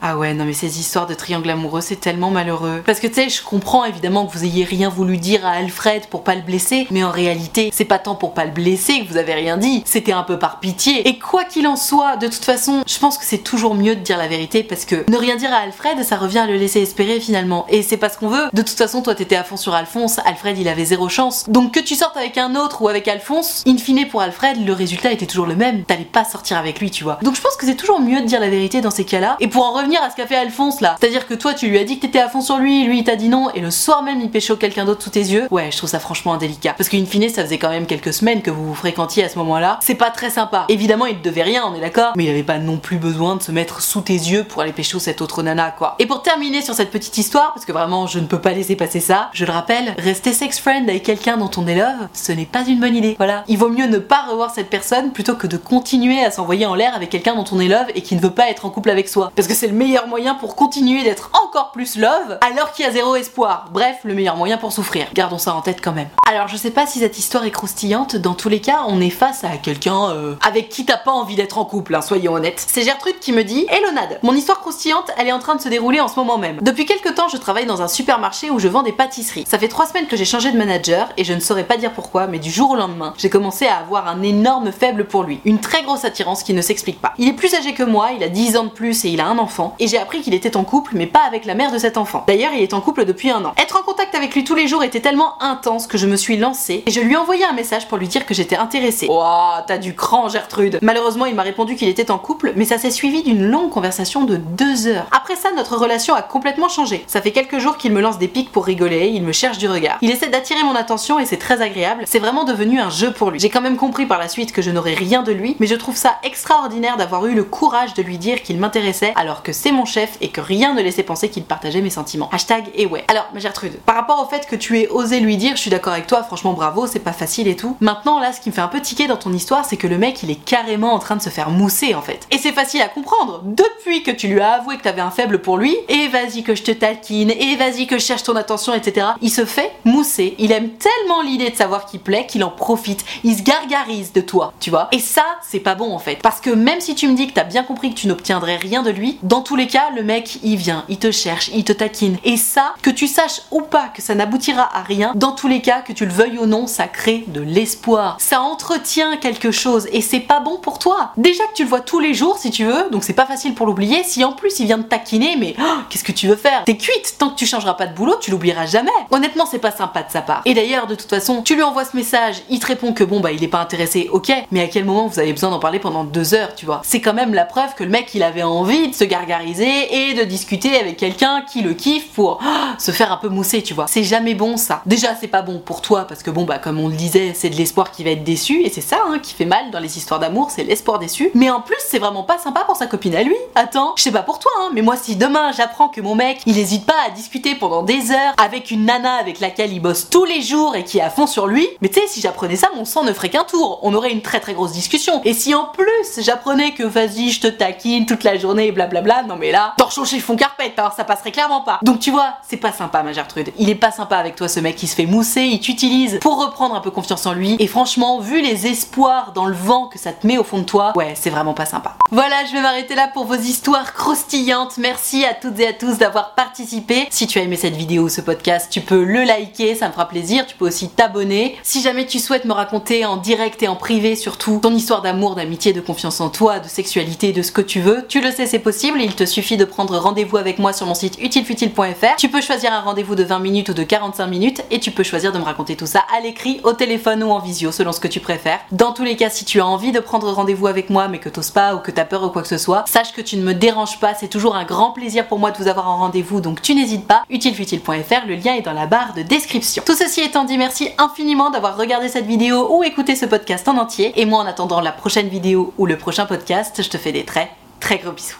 Ah 0.01 0.17
ouais, 0.17 0.33
non 0.33 0.45
mais 0.45 0.53
ces 0.53 0.79
histoires 0.79 1.07
de 1.07 1.13
triangle 1.13 1.49
amoureux 1.49 1.81
c'est 1.81 1.97
tellement 1.97 2.31
malheureux. 2.31 2.81
Parce 2.85 3.01
que 3.01 3.07
tu 3.07 3.15
sais, 3.15 3.29
je 3.29 3.43
comprends 3.43 3.83
évidemment 3.83 4.25
que 4.25 4.31
vous 4.31 4.45
ayez 4.45 4.63
rien 4.63 4.87
voulu 4.87 5.17
dire 5.17 5.45
à 5.45 5.51
Alfred 5.51 6.05
pour 6.07 6.23
pas 6.23 6.35
le 6.35 6.41
blesser, 6.41 6.87
mais 6.89 7.03
en 7.03 7.11
réalité, 7.11 7.69
c'est 7.73 7.85
pas 7.85 7.99
tant 7.99 8.15
pour 8.15 8.33
pas 8.33 8.45
le 8.45 8.51
blesser 8.51 9.01
que 9.01 9.09
vous 9.09 9.17
avez 9.17 9.33
rien 9.33 9.57
dit, 9.57 9.83
c'était 9.85 10.13
un 10.13 10.23
peu 10.23 10.39
par 10.39 10.59
pitié. 10.59 11.07
Et 11.07 11.19
quoi 11.19 11.43
qu'il 11.43 11.67
en 11.67 11.75
soit, 11.75 12.15
de 12.15 12.27
toute 12.27 12.45
façon, 12.45 12.83
je 12.87 12.97
pense 12.97 13.17
que 13.17 13.25
c'est 13.25 13.39
toujours 13.39 13.75
mieux 13.75 13.95
de 13.95 14.01
dire 14.01 14.17
la 14.17 14.27
vérité 14.27 14.63
parce 14.63 14.85
que 14.85 15.09
ne 15.09 15.17
rien 15.17 15.35
dire 15.35 15.51
à 15.51 15.57
Alfred, 15.57 16.01
ça 16.03 16.15
revient 16.15 16.39
à 16.39 16.47
le 16.47 16.55
laisser 16.55 16.81
espérer 16.81 17.19
finalement. 17.19 17.65
Et 17.69 17.83
c'est 17.83 17.97
pas 17.97 18.09
ce 18.09 18.17
qu'on 18.17 18.29
veut. 18.29 18.47
De 18.53 18.61
toute 18.61 18.77
façon, 18.77 19.01
toi 19.01 19.15
t'étais 19.15 19.35
à 19.35 19.43
fond 19.43 19.57
sur 19.57 19.73
Alphonse, 19.73 20.19
Alfred 20.25 20.57
il 20.57 20.67
avait 20.67 20.85
zéro 20.85 21.09
chance. 21.09 21.49
Donc 21.49 21.73
que 21.73 21.79
tu 21.79 21.95
sortes 21.95 22.17
avec 22.17 22.37
un 22.37 22.55
autre 22.55 22.81
ou 22.81 22.87
avec 22.87 23.07
Alphonse, 23.29 23.63
in 23.67 23.77
fine 23.77 24.07
pour 24.07 24.23
Alfred, 24.23 24.65
le 24.65 24.73
résultat 24.73 25.11
était 25.11 25.27
toujours 25.27 25.45
le 25.45 25.55
même. 25.55 25.83
T'allais 25.83 26.03
pas 26.03 26.25
sortir 26.25 26.57
avec 26.57 26.79
lui, 26.79 26.89
tu 26.89 27.03
vois. 27.03 27.19
Donc 27.21 27.35
je 27.35 27.41
pense 27.41 27.55
que 27.57 27.65
c'est 27.67 27.75
toujours 27.75 27.99
mieux 27.99 28.21
de 28.21 28.25
dire 28.25 28.39
la 28.39 28.49
vérité 28.49 28.81
dans 28.81 28.89
ces 28.89 29.03
cas-là. 29.03 29.37
Et 29.39 29.47
pour 29.47 29.63
en 29.63 29.71
revenir 29.71 30.01
à 30.01 30.09
ce 30.09 30.15
qu'a 30.15 30.25
fait 30.25 30.35
Alphonse 30.35 30.81
là, 30.81 30.95
c'est-à-dire 30.99 31.27
que 31.27 31.35
toi 31.35 31.53
tu 31.53 31.67
lui 31.67 31.77
as 31.77 31.83
dit 31.83 31.99
que 31.99 32.07
t'étais 32.07 32.17
à 32.17 32.27
fond 32.27 32.41
sur 32.41 32.57
lui, 32.57 32.85
lui 32.85 32.97
il 32.97 33.03
t'a 33.03 33.15
dit 33.15 33.29
non, 33.29 33.51
et 33.53 33.59
le 33.59 33.69
soir 33.69 34.01
même 34.01 34.19
il 34.19 34.31
pécho 34.31 34.55
quelqu'un 34.55 34.83
d'autre 34.83 35.03
sous 35.03 35.11
tes 35.11 35.19
yeux, 35.19 35.47
ouais, 35.51 35.69
je 35.71 35.77
trouve 35.77 35.91
ça 35.91 35.99
franchement 35.99 36.33
indélicat. 36.33 36.73
Parce 36.75 36.89
qu'in 36.89 37.05
fine, 37.05 37.29
ça 37.29 37.43
faisait 37.43 37.59
quand 37.59 37.69
même 37.69 37.85
quelques 37.85 38.13
semaines 38.13 38.41
que 38.41 38.49
vous 38.49 38.65
vous 38.65 38.73
fréquentiez 38.73 39.23
à 39.23 39.29
ce 39.29 39.37
moment-là. 39.37 39.77
C'est 39.83 39.93
pas 39.93 40.09
très 40.09 40.31
sympa. 40.31 40.65
Évidemment, 40.67 41.05
il 41.05 41.21
devait 41.21 41.43
rien, 41.43 41.65
on 41.71 41.75
est 41.75 41.81
d'accord, 41.81 42.13
mais 42.15 42.23
il 42.23 42.29
avait 42.31 42.41
pas 42.41 42.57
non 42.57 42.77
plus 42.77 42.97
besoin 42.97 43.35
de 43.35 43.43
se 43.43 43.51
mettre 43.51 43.83
sous 43.83 44.01
tes 44.01 44.13
yeux 44.13 44.43
pour 44.43 44.63
aller 44.63 44.73
pécho 44.73 44.97
cette 44.97 45.21
autre 45.21 45.43
nana, 45.43 45.69
quoi. 45.69 45.95
Et 45.99 46.07
pour 46.07 46.23
terminer 46.23 46.63
sur 46.63 46.73
cette 46.73 46.89
petite 46.89 47.19
histoire, 47.19 47.53
parce 47.53 47.67
que 47.67 47.73
vraiment 47.73 48.07
je 48.07 48.17
ne 48.17 48.25
peux 48.25 48.41
pas 48.41 48.53
laisser 48.53 48.75
passer 48.75 48.99
ça, 48.99 49.29
je 49.33 49.45
le 49.45 49.51
rappelle, 49.51 49.93
rester 49.99 50.33
sex 50.33 50.57
friend 50.59 50.89
avec 50.89 51.03
quelqu'un 51.03 51.37
dont 51.37 51.51
on 51.57 51.67
est 51.67 51.75
love, 51.75 52.07
ce 52.13 52.31
n'est 52.31 52.45
pas 52.45 52.65
une 52.65 52.79
bonne 52.79 52.95
idée. 52.95 53.17
Voilà. 53.19 53.43
Il 53.47 53.57
vaut 53.57 53.69
mieux 53.69 53.85
ne 53.85 53.99
pas 53.99 54.23
revoir 54.29 54.49
cette 54.49 54.69
personne 54.69 55.11
plutôt 55.11 55.35
que 55.35 55.45
de 55.45 55.57
continuer 55.57 56.23
à 56.23 56.31
s'envoyer 56.31 56.65
en 56.65 56.73
l'air 56.73 56.95
avec 56.95 57.09
quelqu'un 57.09 57.35
dont 57.35 57.45
on 57.51 57.59
est 57.59 57.67
love 57.67 57.87
et 57.93 58.01
qui 58.01 58.15
ne 58.15 58.21
veut 58.21 58.33
pas 58.33 58.49
être 58.49 58.65
en 58.65 58.69
couple 58.69 58.89
avec 58.89 59.09
soi. 59.09 59.31
Parce 59.35 59.47
que 59.47 59.53
c'est 59.53 59.67
le 59.67 59.73
meilleur 59.73 60.07
moyen 60.07 60.35
pour 60.35 60.55
continuer 60.55 61.03
d'être 61.03 61.29
encore 61.33 61.71
plus 61.71 61.97
love 61.97 62.39
alors 62.41 62.71
qu'il 62.71 62.85
y 62.85 62.87
a 62.87 62.91
zéro 62.91 63.15
espoir. 63.15 63.65
Bref, 63.71 63.97
le 64.05 64.13
meilleur 64.13 64.37
moyen 64.37 64.57
pour 64.57 64.71
souffrir. 64.71 65.07
Gardons 65.13 65.37
ça 65.37 65.53
en 65.53 65.61
tête 65.61 65.81
quand 65.83 65.91
même. 65.91 66.07
Alors 66.29 66.47
je 66.47 66.55
sais 66.55 66.71
pas 66.71 66.87
si 66.87 66.99
cette 66.99 67.17
histoire 67.17 67.43
est 67.43 67.51
croustillante, 67.51 68.15
dans 68.15 68.35
tous 68.35 68.49
les 68.49 68.61
cas, 68.61 68.83
on 68.87 69.01
est 69.01 69.09
face 69.09 69.43
à 69.43 69.57
quelqu'un 69.57 70.11
euh, 70.11 70.35
avec 70.45 70.69
qui 70.69 70.85
t'as 70.85 70.97
pas 70.97 71.11
envie 71.11 71.35
d'être 71.35 71.57
en 71.57 71.65
couple, 71.65 71.95
hein, 71.95 72.01
soyons 72.01 72.33
honnêtes. 72.33 72.63
C'est 72.67 72.83
Gertrude 72.83 73.19
qui 73.19 73.33
me 73.33 73.43
dit 73.43 73.65
Hello 73.69 73.91
Nad, 73.91 74.19
mon 74.21 74.33
histoire 74.33 74.59
croustillante, 74.59 75.11
elle 75.17 75.27
est 75.27 75.31
en 75.33 75.39
train 75.39 75.55
de 75.55 75.61
se 75.61 75.69
dérouler 75.69 75.99
en 75.99 76.07
ce 76.07 76.15
moment 76.15 76.37
même. 76.37 76.59
Depuis 76.61 76.85
quelques 76.85 77.15
temps, 77.15 77.27
je 77.27 77.37
travaille 77.37 77.65
dans 77.65 77.81
un 77.81 77.87
supermarché 77.87 78.49
où 78.49 78.59
je 78.59 78.67
vends 78.67 78.83
des 78.83 78.91
pâtisseries. 78.91 79.45
Ça 79.47 79.57
fait 79.57 79.67
trois 79.67 79.87
semaines 79.87 80.07
que 80.07 80.15
j'ai 80.15 80.25
changé 80.25 80.51
de 80.51 80.57
manager 80.57 81.09
et 81.17 81.23
je 81.23 81.33
ne 81.33 81.39
saurais 81.39 81.63
pas 81.63 81.77
dire 81.77 81.91
pourquoi, 81.91 82.27
mais 82.27 82.39
du 82.39 82.51
jour 82.51 82.69
au 82.71 82.75
lendemain, 82.75 83.08
j'ai 83.17 83.29
commencé 83.29 83.65
à 83.65 83.77
avoir 83.77 84.07
un 84.07 84.21
énorme 84.21 84.71
faible 84.71 85.05
pour 85.05 85.23
lui. 85.23 85.39
Une 85.45 85.59
très 85.59 85.83
grosse 85.83 86.05
attirance 86.05 86.43
qui 86.43 86.53
ne 86.53 86.61
s'explique 86.61 87.01
pas. 87.01 87.13
Il 87.17 87.27
est 87.27 87.33
plus 87.33 87.53
âgé 87.53 87.73
que 87.73 87.83
moi, 87.83 88.09
il 88.15 88.23
a 88.23 88.29
10 88.29 88.57
ans 88.57 88.63
de 88.65 88.69
plus 88.69 89.05
et 89.05 89.09
il 89.09 89.21
a 89.21 89.27
un 89.27 89.37
enfant, 89.37 89.75
et 89.79 89.87
j'ai 89.87 89.97
appris 89.97 90.21
qu'il 90.21 90.33
était 90.33 90.57
en 90.57 90.63
couple, 90.63 90.91
mais 90.95 91.07
pas 91.07 91.21
avec 91.27 91.45
la 91.45 91.55
mère 91.55 91.71
de 91.71 91.77
cet 91.77 91.97
enfant. 91.97 92.23
D'ailleurs, 92.27 92.53
il 92.53 92.61
est 92.61 92.73
en 92.73 92.81
couple 92.81 93.05
depuis 93.05 93.29
un 93.29 93.43
an. 93.45 93.53
Être 93.57 93.77
en 93.77 93.83
contact 93.83 94.15
avec 94.15 94.35
lui 94.35 94.43
tous 94.43 94.55
les 94.55 94.67
jours 94.67 94.83
était 94.83 94.99
tellement 94.99 95.41
intense 95.41 95.87
que 95.87 95.97
je 95.97 96.07
me 96.07 96.15
suis 96.15 96.37
lancée 96.37 96.83
et 96.85 96.91
je 96.91 97.01
lui 97.01 97.13
ai 97.13 97.17
envoyé 97.17 97.45
un 97.45 97.53
message 97.53 97.87
pour 97.87 97.97
lui 97.97 98.07
dire 98.07 98.25
que 98.25 98.33
j'étais 98.33 98.55
intéressée. 98.55 99.07
Ouah, 99.09 99.63
t'as 99.67 99.77
du 99.77 99.95
cran, 99.95 100.29
Gertrude. 100.29 100.79
Malheureusement, 100.81 101.25
il 101.25 101.35
m'a 101.35 101.43
répondu 101.43 101.75
qu'il 101.75 101.87
était 101.87 102.11
en 102.11 102.17
couple, 102.17 102.53
mais 102.55 102.65
ça 102.65 102.77
s'est 102.77 102.91
suivi 102.91 103.23
d'une 103.23 103.45
longue 103.45 103.69
conversation 103.69 104.23
de 104.23 104.35
deux 104.37 104.87
heures. 104.87 105.07
Après 105.11 105.35
ça, 105.35 105.51
notre 105.55 105.77
relation 105.77 106.13
a 106.13 106.21
complètement 106.21 106.69
changé. 106.69 107.03
Ça 107.07 107.21
fait 107.21 107.31
quelques 107.31 107.59
jours 107.59 107.77
qu'il 107.77 107.91
me 107.91 108.01
lance 108.01 108.17
des 108.17 108.27
pics 108.27 108.51
pour 108.51 108.65
rigoler, 108.65 109.09
il 109.13 109.23
me 109.23 109.31
cherche 109.31 109.57
du 109.57 109.67
regard. 109.67 109.97
Il 110.01 110.11
essaie 110.11 110.29
d'attirer 110.29 110.63
mon 110.63 110.75
attention 110.75 111.19
et 111.19 111.25
c'est 111.25 111.37
très 111.37 111.61
agréable. 111.61 112.03
C'est 112.05 112.19
vraiment 112.19 112.43
devenu 112.43 112.79
un 112.79 112.89
jeu 112.99 113.11
pour 113.13 113.31
lui. 113.31 113.39
J'ai 113.39 113.49
quand 113.49 113.61
même 113.61 113.77
compris 113.77 114.05
par 114.05 114.19
la 114.19 114.27
suite 114.27 114.51
que 114.51 114.61
je 114.61 114.69
n'aurais 114.71 114.93
rien 114.93 115.23
de 115.23 115.31
lui, 115.31 115.55
mais 115.59 115.67
je 115.67 115.75
trouve 115.75 115.95
ça 115.95 116.17
extraordinaire 116.23 116.97
d'avoir 116.97 117.25
eu 117.25 117.33
le 117.33 117.43
courage 117.43 117.93
de 117.93 118.03
lui 118.03 118.17
dire 118.17 118.43
qu'il 118.43 118.59
m'intéressait 118.59 119.13
alors 119.15 119.41
que 119.41 119.53
c'est 119.53 119.71
mon 119.71 119.85
chef 119.85 120.17
et 120.21 120.29
que 120.29 120.41
rien 120.41 120.73
ne 120.73 120.81
laissait 120.81 121.03
penser 121.03 121.29
qu'il 121.29 121.43
partageait 121.43 121.81
mes 121.81 121.89
sentiments. 121.89 122.29
Hashtag 122.31 122.65
et 122.75 122.85
ouais. 122.85 123.05
Alors, 123.07 123.29
ma 123.33 123.39
Gertrude, 123.39 123.79
par 123.85 123.95
rapport 123.95 124.21
au 124.21 124.29
fait 124.29 124.45
que 124.45 124.55
tu 124.55 124.79
aies 124.79 124.89
osé 124.89 125.21
lui 125.21 125.37
dire, 125.37 125.55
je 125.55 125.61
suis 125.61 125.71
d'accord 125.71 125.93
avec 125.93 126.07
toi, 126.07 126.23
franchement 126.23 126.53
bravo, 126.53 126.87
c'est 126.87 126.99
pas 126.99 127.13
facile 127.13 127.47
et 127.47 127.55
tout. 127.55 127.77
Maintenant, 127.79 128.19
là, 128.19 128.33
ce 128.33 128.41
qui 128.41 128.49
me 128.49 128.53
fait 128.53 128.61
un 128.61 128.67
peu 128.67 128.81
tiquer 128.81 129.07
dans 129.07 129.17
ton 129.17 129.31
histoire, 129.31 129.63
c'est 129.63 129.77
que 129.77 129.87
le 129.87 129.97
mec, 129.97 130.21
il 130.23 130.29
est 130.29 130.43
carrément 130.43 130.93
en 130.93 130.99
train 130.99 131.15
de 131.15 131.21
se 131.21 131.29
faire 131.29 131.49
mousser 131.49 131.95
en 131.95 132.01
fait. 132.01 132.27
Et 132.31 132.37
c'est 132.37 132.51
facile 132.51 132.81
à 132.81 132.89
comprendre. 132.89 133.41
Depuis 133.45 134.03
que 134.03 134.11
tu 134.11 134.27
lui 134.27 134.41
as 134.41 134.55
avoué 134.55 134.77
que 134.77 134.83
t'avais 134.83 135.01
un 135.01 135.11
faible 135.11 135.39
pour 135.39 135.57
lui, 135.57 135.75
et 135.87 136.09
vas-y 136.09 136.43
que 136.43 136.55
je 136.55 136.63
te 136.63 136.71
taquine, 136.71 137.31
et 137.31 137.55
vas-y 137.55 137.87
que 137.87 137.97
je 137.97 138.03
cherche 138.03 138.23
ton 138.23 138.35
attention, 138.35 138.73
etc. 138.73 139.07
Il 139.21 139.29
se 139.29 139.45
fait 139.45 139.71
mousser. 139.85 140.35
Il 140.37 140.51
aime 140.51 140.71
tellement 140.71 141.21
l'idée 141.21 141.49
de 141.49 141.55
savoir 141.55 141.85
qu'il 141.85 142.01
plaît 142.01 142.25
qu'il 142.27 142.43
en 142.43 142.49
profite. 142.49 142.88
Il 143.23 143.37
se 143.37 143.43
gargarise 143.43 144.13
de 144.13 144.21
toi, 144.21 144.53
tu 144.59 144.69
vois. 144.69 144.87
Et 144.91 144.99
ça, 144.99 145.25
c'est 145.47 145.59
pas 145.59 145.75
bon 145.75 145.93
en 145.93 145.99
fait. 145.99 146.17
Parce 146.21 146.39
que 146.39 146.49
même 146.49 146.81
si 146.81 146.95
tu 146.95 147.07
me 147.07 147.15
dis 147.15 147.27
que 147.27 147.33
t'as 147.33 147.43
bien 147.43 147.63
compris 147.63 147.91
que 147.91 147.99
tu 147.99 148.07
n'obtiendrais 148.07 148.57
rien 148.57 148.83
de 148.83 148.91
lui, 148.91 149.17
dans 149.23 149.41
tous 149.41 149.55
les 149.55 149.67
cas, 149.67 149.89
le 149.95 150.03
mec, 150.03 150.39
il 150.43 150.57
vient, 150.57 150.85
il 150.89 150.97
te 150.97 151.11
cherche, 151.11 151.49
il 151.53 151.63
te 151.63 151.73
taquine. 151.73 152.17
Et 152.23 152.37
ça, 152.37 152.73
que 152.81 152.89
tu 152.89 153.07
saches 153.07 153.41
ou 153.51 153.61
pas 153.61 153.89
que 153.93 154.01
ça 154.01 154.15
n'aboutira 154.15 154.69
à 154.75 154.81
rien, 154.81 155.11
dans 155.15 155.31
tous 155.31 155.47
les 155.47 155.61
cas, 155.61 155.81
que 155.81 155.93
tu 155.93 156.05
le 156.05 156.11
veuilles 156.11 156.37
ou 156.37 156.45
non, 156.45 156.67
ça 156.67 156.87
crée 156.87 157.25
de 157.27 157.41
l'espoir. 157.41 158.17
Ça 158.19 158.41
entretient 158.41 159.17
quelque 159.17 159.51
chose 159.51 159.87
et 159.91 160.01
c'est 160.01 160.19
pas 160.19 160.39
bon 160.39 160.57
pour 160.57 160.79
toi. 160.79 161.11
Déjà 161.17 161.43
que 161.45 161.53
tu 161.53 161.63
le 161.63 161.69
vois 161.69 161.81
tous 161.81 161.99
les 161.99 162.13
jours 162.13 162.37
si 162.37 162.51
tu 162.51 162.65
veux, 162.65 162.89
donc 162.91 163.03
c'est 163.03 163.13
pas 163.13 163.25
facile 163.25 163.53
pour 163.53 163.65
l'oublier. 163.65 164.03
Si 164.03 164.23
en 164.23 164.33
plus 164.33 164.59
il 164.59 164.65
vient 164.65 164.77
de 164.77 164.83
taquiner, 164.83 165.35
mais 165.37 165.55
oh, 165.59 165.63
qu'est-ce 165.89 166.03
que 166.03 166.11
tu 166.11 166.27
veux 166.27 166.35
faire? 166.35 166.63
T'es 166.65 166.77
cuite. 166.77 167.15
Tant 167.17 167.29
que 167.29 167.35
tu 167.35 167.45
changeras 167.45 167.73
pas 167.73 167.87
de 167.87 167.93
boulot, 167.93 168.15
tu 168.21 168.31
l'oublieras 168.31 168.65
jamais. 168.65 168.91
Honnêtement, 169.11 169.45
c'est 169.45 169.59
pas 169.59 169.71
sympa 169.71 170.03
de 170.03 170.11
sa 170.11 170.21
part. 170.21 170.41
Et 170.45 170.53
d'ailleurs, 170.53 170.87
de 170.87 170.95
toute 170.95 171.09
façon, 171.09 171.41
tu 171.41 171.55
lui 171.55 171.63
envoies 171.63 171.85
ce 171.85 171.95
message, 171.95 172.41
il 172.49 172.59
te 172.59 172.67
répond 172.67 172.78
que 172.79 173.03
bon 173.03 173.19
bah 173.19 173.31
il 173.31 173.43
est 173.43 173.49
pas 173.49 173.59
intéressé, 173.59 174.09
ok, 174.11 174.31
mais 174.51 174.61
à 174.61 174.67
quel 174.67 174.85
moment 174.85 175.07
vous 175.07 175.19
avez 175.19 175.33
besoin 175.33 175.49
d'en 175.49 175.59
parler 175.59 175.79
pendant 175.79 176.03
deux 176.03 176.33
heures, 176.33 176.55
tu 176.55 176.65
vois? 176.65 176.81
C'est 176.83 177.01
quand 177.01 177.13
même 177.13 177.33
la 177.33 177.45
preuve 177.45 177.75
que 177.75 177.83
le 177.83 177.89
mec 177.89 178.09
il 178.13 178.23
avait 178.23 178.43
envie 178.43 178.89
de 178.89 178.95
se 178.95 179.03
gargariser 179.03 180.09
et 180.09 180.13
de 180.13 180.23
discuter 180.23 180.79
avec 180.79 180.97
quelqu'un 180.97 181.41
qui 181.41 181.61
le 181.61 181.73
kiffe 181.73 182.11
pour 182.13 182.39
oh, 182.41 182.49
se 182.77 182.91
faire 182.91 183.11
un 183.11 183.17
peu 183.17 183.29
mousser, 183.29 183.61
tu 183.61 183.73
vois. 183.73 183.85
C'est 183.87 184.03
jamais 184.03 184.33
bon 184.33 184.57
ça. 184.57 184.81
Déjà, 184.85 185.09
c'est 185.19 185.27
pas 185.27 185.41
bon 185.41 185.59
pour 185.59 185.81
toi 185.81 186.05
parce 186.05 186.23
que 186.23 186.31
bon 186.31 186.45
bah 186.45 186.57
comme 186.57 186.79
on 186.79 186.87
le 186.87 186.95
disait, 186.95 187.33
c'est 187.35 187.49
de 187.49 187.55
l'espoir 187.55 187.91
qui 187.91 188.03
va 188.03 188.11
être 188.11 188.23
déçu 188.23 188.61
et 188.63 188.69
c'est 188.69 188.81
ça 188.81 188.97
hein, 189.07 189.19
qui 189.19 189.33
fait 189.33 189.45
mal 189.45 189.71
dans 189.71 189.79
les 189.79 189.97
histoires 189.97 190.19
d'amour, 190.19 190.49
c'est 190.51 190.63
l'espoir 190.63 190.99
déçu. 190.99 191.31
Mais 191.35 191.49
en 191.49 191.61
plus, 191.61 191.77
c'est 191.87 191.99
vraiment 191.99 192.23
pas 192.23 192.37
sympa 192.37 192.61
pour 192.61 192.75
sa 192.75 192.87
copine 192.87 193.15
à 193.15 193.23
lui. 193.23 193.35
Attends, 193.55 193.93
je 193.97 194.03
sais 194.03 194.11
pas 194.11 194.23
pour 194.23 194.39
toi, 194.39 194.51
hein, 194.59 194.71
mais 194.73 194.81
moi 194.81 194.95
si 194.95 195.15
demain 195.15 195.51
j'apprends 195.51 195.89
que 195.89 196.01
mon 196.01 196.15
mec 196.15 196.41
il 196.45 196.57
hésite 196.57 196.85
pas 196.85 196.95
à 197.05 197.09
discuter 197.11 197.55
pendant 197.55 197.83
des 197.83 198.11
heures 198.11 198.33
avec 198.37 198.71
une 198.71 198.85
nana 198.85 199.15
avec 199.15 199.39
laquelle 199.39 199.73
il 199.73 199.79
bosse 199.79 200.09
tous 200.09 200.25
les 200.25 200.41
jours 200.41 200.75
et 200.75 200.83
qui 200.83 200.99
est 200.99 201.01
à 201.01 201.09
fond 201.09 201.27
sur 201.27 201.47
lui, 201.47 201.67
mais 201.81 201.89
tu 201.89 201.99
sais, 201.99 202.07
si 202.07 202.21
j'apprenais 202.21 202.55
ça, 202.55 202.68
mon 202.75 202.85
sang 202.85 203.03
ne 203.03 203.13
ferait 203.13 203.29
qu'un 203.29 203.43
tour. 203.43 203.79
On 203.83 203.93
aurait 203.93 204.11
une 204.11 204.21
très 204.21 204.39
très 204.39 204.53
grosse 204.53 204.71
discussion. 204.71 205.21
Et 205.23 205.33
si 205.33 205.53
en 205.53 205.65
plus 205.65 206.19
j'apprenais 206.19 206.71
que 206.71 206.83
vas-y, 206.83 207.29
je 207.29 207.41
te 207.41 207.47
taquine 207.47 208.05
toute 208.05 208.23
la 208.23 208.37
journée 208.37 208.71
blablabla, 208.71 209.23
non 209.23 209.35
mais 209.35 209.51
là, 209.51 209.73
torchon 209.77 210.05
chez 210.05 210.19
fond 210.19 210.35
carpette, 210.35 210.79
hein, 210.79 210.91
ça 210.95 211.03
passerait 211.03 211.31
clairement 211.31 211.61
pas. 211.61 211.79
Donc 211.83 211.99
tu 211.99 212.11
vois, 212.11 212.35
c'est 212.47 212.57
pas 212.57 212.71
sympa 212.71 213.03
ma 213.03 213.13
Gertrude. 213.13 213.51
Il 213.57 213.69
est 213.69 213.75
pas 213.75 213.91
sympa 213.91 214.17
avec 214.17 214.35
toi 214.35 214.47
ce 214.47 214.59
mec 214.59 214.75
qui 214.75 214.87
se 214.87 214.95
fait 214.95 215.05
mousser, 215.05 215.41
il 215.43 215.59
t'utilise 215.59 216.19
pour 216.19 216.43
reprendre 216.43 216.75
un 216.75 216.81
peu 216.81 216.91
confiance 216.91 217.25
en 217.25 217.33
lui. 217.33 217.55
Et 217.59 217.67
franchement, 217.67 218.19
vu 218.19 218.41
les 218.41 218.67
espoirs 218.67 219.31
dans 219.33 219.45
le 219.45 219.55
vent 219.55 219.87
que 219.87 219.99
ça 219.99 220.13
te 220.13 220.25
met 220.25 220.37
au 220.37 220.43
fond 220.43 220.59
de 220.59 220.63
toi, 220.63 220.93
ouais, 220.95 221.13
c'est 221.15 221.29
vraiment 221.29 221.53
pas 221.53 221.65
sympa. 221.65 221.98
Voilà, 222.11 222.43
je 222.47 222.53
vais 222.53 222.61
m'arrêter 222.61 222.95
là 222.95 223.07
pour 223.13 223.25
vos 223.25 223.35
histoires 223.35 223.93
croustillantes. 223.93 224.79
Merci 224.79 225.25
à 225.25 225.35
toutes 225.35 225.59
et 225.59 225.67
à 225.67 225.73
tous 225.73 225.99
d'avoir 225.99 226.33
participé. 226.33 227.05
Si 227.11 227.27
tu 227.27 227.37
as 227.37 227.43
aimé 227.43 227.55
cette 227.55 227.75
vidéo 227.75 228.05
ou 228.05 228.09
ce 228.09 228.19
podcast, 228.19 228.67
tu 228.71 228.81
peux 228.81 229.03
le 229.03 229.23
liker, 229.25 229.75
ça 229.75 229.87
me 229.87 229.91
fera 229.91 230.07
plaisir. 230.07 230.47
Tu 230.47 230.55
peux 230.55 230.65
aussi 230.65 230.89
t'abonner. 230.89 231.59
Si 231.61 231.83
jamais 231.83 232.07
tu 232.07 232.17
souhaites 232.17 232.45
me 232.45 232.51
raconter 232.51 233.05
en 233.05 233.17
direct 233.17 233.61
et 233.61 233.67
en 233.67 233.75
privé 233.75 234.15
surtout 234.15 234.57
ton 234.59 234.73
histoire 234.73 235.03
d'amour, 235.03 235.35
d'amitié, 235.35 235.71
de 235.71 235.81
confiance 235.81 236.19
en 236.19 236.29
toi, 236.29 236.57
de 236.57 236.67
sexualité, 236.67 237.31
de 237.31 237.43
ce 237.43 237.51
que 237.51 237.61
tu 237.61 237.79
veux, 237.79 238.07
tu 238.07 238.21
le 238.21 238.31
sais, 238.31 238.47
c'est 238.47 238.57
possible. 238.57 238.99
Il 238.99 239.13
te 239.13 239.25
suffit 239.27 239.55
de 239.55 239.65
prendre 239.65 239.95
rendez-vous 239.95 240.37
avec 240.37 240.57
moi 240.57 240.73
sur 240.73 240.87
mon 240.87 240.95
site 240.95 241.19
utilefutile.fr. 241.21 242.15
Tu 242.17 242.29
peux 242.29 242.41
choisir 242.41 242.73
un 242.73 242.81
rendez-vous 242.81 243.13
de 243.13 243.23
20 243.23 243.37
minutes 243.37 243.69
ou 243.69 243.73
de 243.75 243.83
45 243.83 244.25
minutes 244.25 244.63
et 244.71 244.79
tu 244.79 244.89
peux 244.89 245.03
choisir 245.03 245.31
de 245.31 245.37
me 245.37 245.43
raconter 245.43 245.75
tout 245.75 245.85
ça 245.85 246.03
à 246.17 246.21
l'écrit, 246.21 246.59
au 246.63 246.73
téléphone 246.73 247.21
ou 247.21 247.29
en 247.29 247.39
visio 247.39 247.71
selon 247.71 247.91
ce 247.91 247.99
que 247.99 248.07
tu 248.07 248.19
préfères. 248.19 248.61
Dans 248.71 248.93
tous 248.93 249.03
les 249.03 249.15
cas, 249.15 249.29
si 249.29 249.45
tu 249.45 249.61
as 249.61 249.67
envie 249.67 249.91
de 249.91 249.99
prendre 249.99 250.31
rendez-vous 250.31 250.65
avec 250.65 250.89
moi 250.89 251.07
mais 251.07 251.19
que 251.19 251.29
t'oses 251.29 251.51
pas 251.51 251.75
ou 251.75 251.77
que 251.77 251.98
peur 252.05 252.23
ou 252.23 252.29
quoi 252.29 252.41
que 252.41 252.47
ce 252.47 252.57
soit, 252.57 252.83
sache 252.87 253.13
que 253.13 253.21
tu 253.21 253.37
ne 253.37 253.43
me 253.43 253.53
déranges 253.53 253.99
pas, 253.99 254.13
c'est 254.13 254.27
toujours 254.27 254.55
un 254.55 254.63
grand 254.63 254.91
plaisir 254.91 255.27
pour 255.27 255.39
moi 255.39 255.51
de 255.51 255.57
vous 255.57 255.67
avoir 255.67 255.89
en 255.89 255.97
rendez-vous 255.97 256.41
donc 256.41 256.61
tu 256.61 256.75
n'hésites 256.75 257.07
pas, 257.07 257.23
utilefutile.fr, 257.29 258.27
le 258.27 258.35
lien 258.35 258.53
est 258.53 258.61
dans 258.61 258.73
la 258.73 258.87
barre 258.87 259.13
de 259.13 259.21
description. 259.21 259.83
Tout 259.85 259.95
ceci 259.95 260.21
étant 260.21 260.43
dit, 260.43 260.57
merci 260.57 260.89
infiniment 260.97 261.49
d'avoir 261.49 261.77
regardé 261.77 262.09
cette 262.09 262.25
vidéo 262.25 262.67
ou 262.71 262.83
écouté 262.83 263.15
ce 263.15 263.25
podcast 263.25 263.67
en 263.67 263.77
entier 263.77 264.13
et 264.19 264.25
moi 264.25 264.39
en 264.39 264.45
attendant 264.45 264.81
la 264.81 264.91
prochaine 264.91 265.29
vidéo 265.29 265.73
ou 265.77 265.85
le 265.85 265.97
prochain 265.97 266.25
podcast, 266.25 266.81
je 266.81 266.89
te 266.89 266.97
fais 266.97 267.11
des 267.11 267.25
très 267.25 267.51
très 267.79 267.97
gros 267.97 268.11
bisous. 268.11 268.37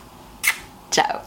Ciao 0.91 1.19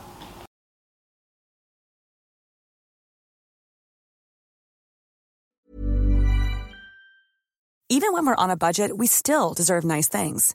budget, 8.62 8.96
we 8.96 9.08
still 9.08 9.54
deserve 9.54 9.84
nice 9.84 10.08
things. 10.08 10.54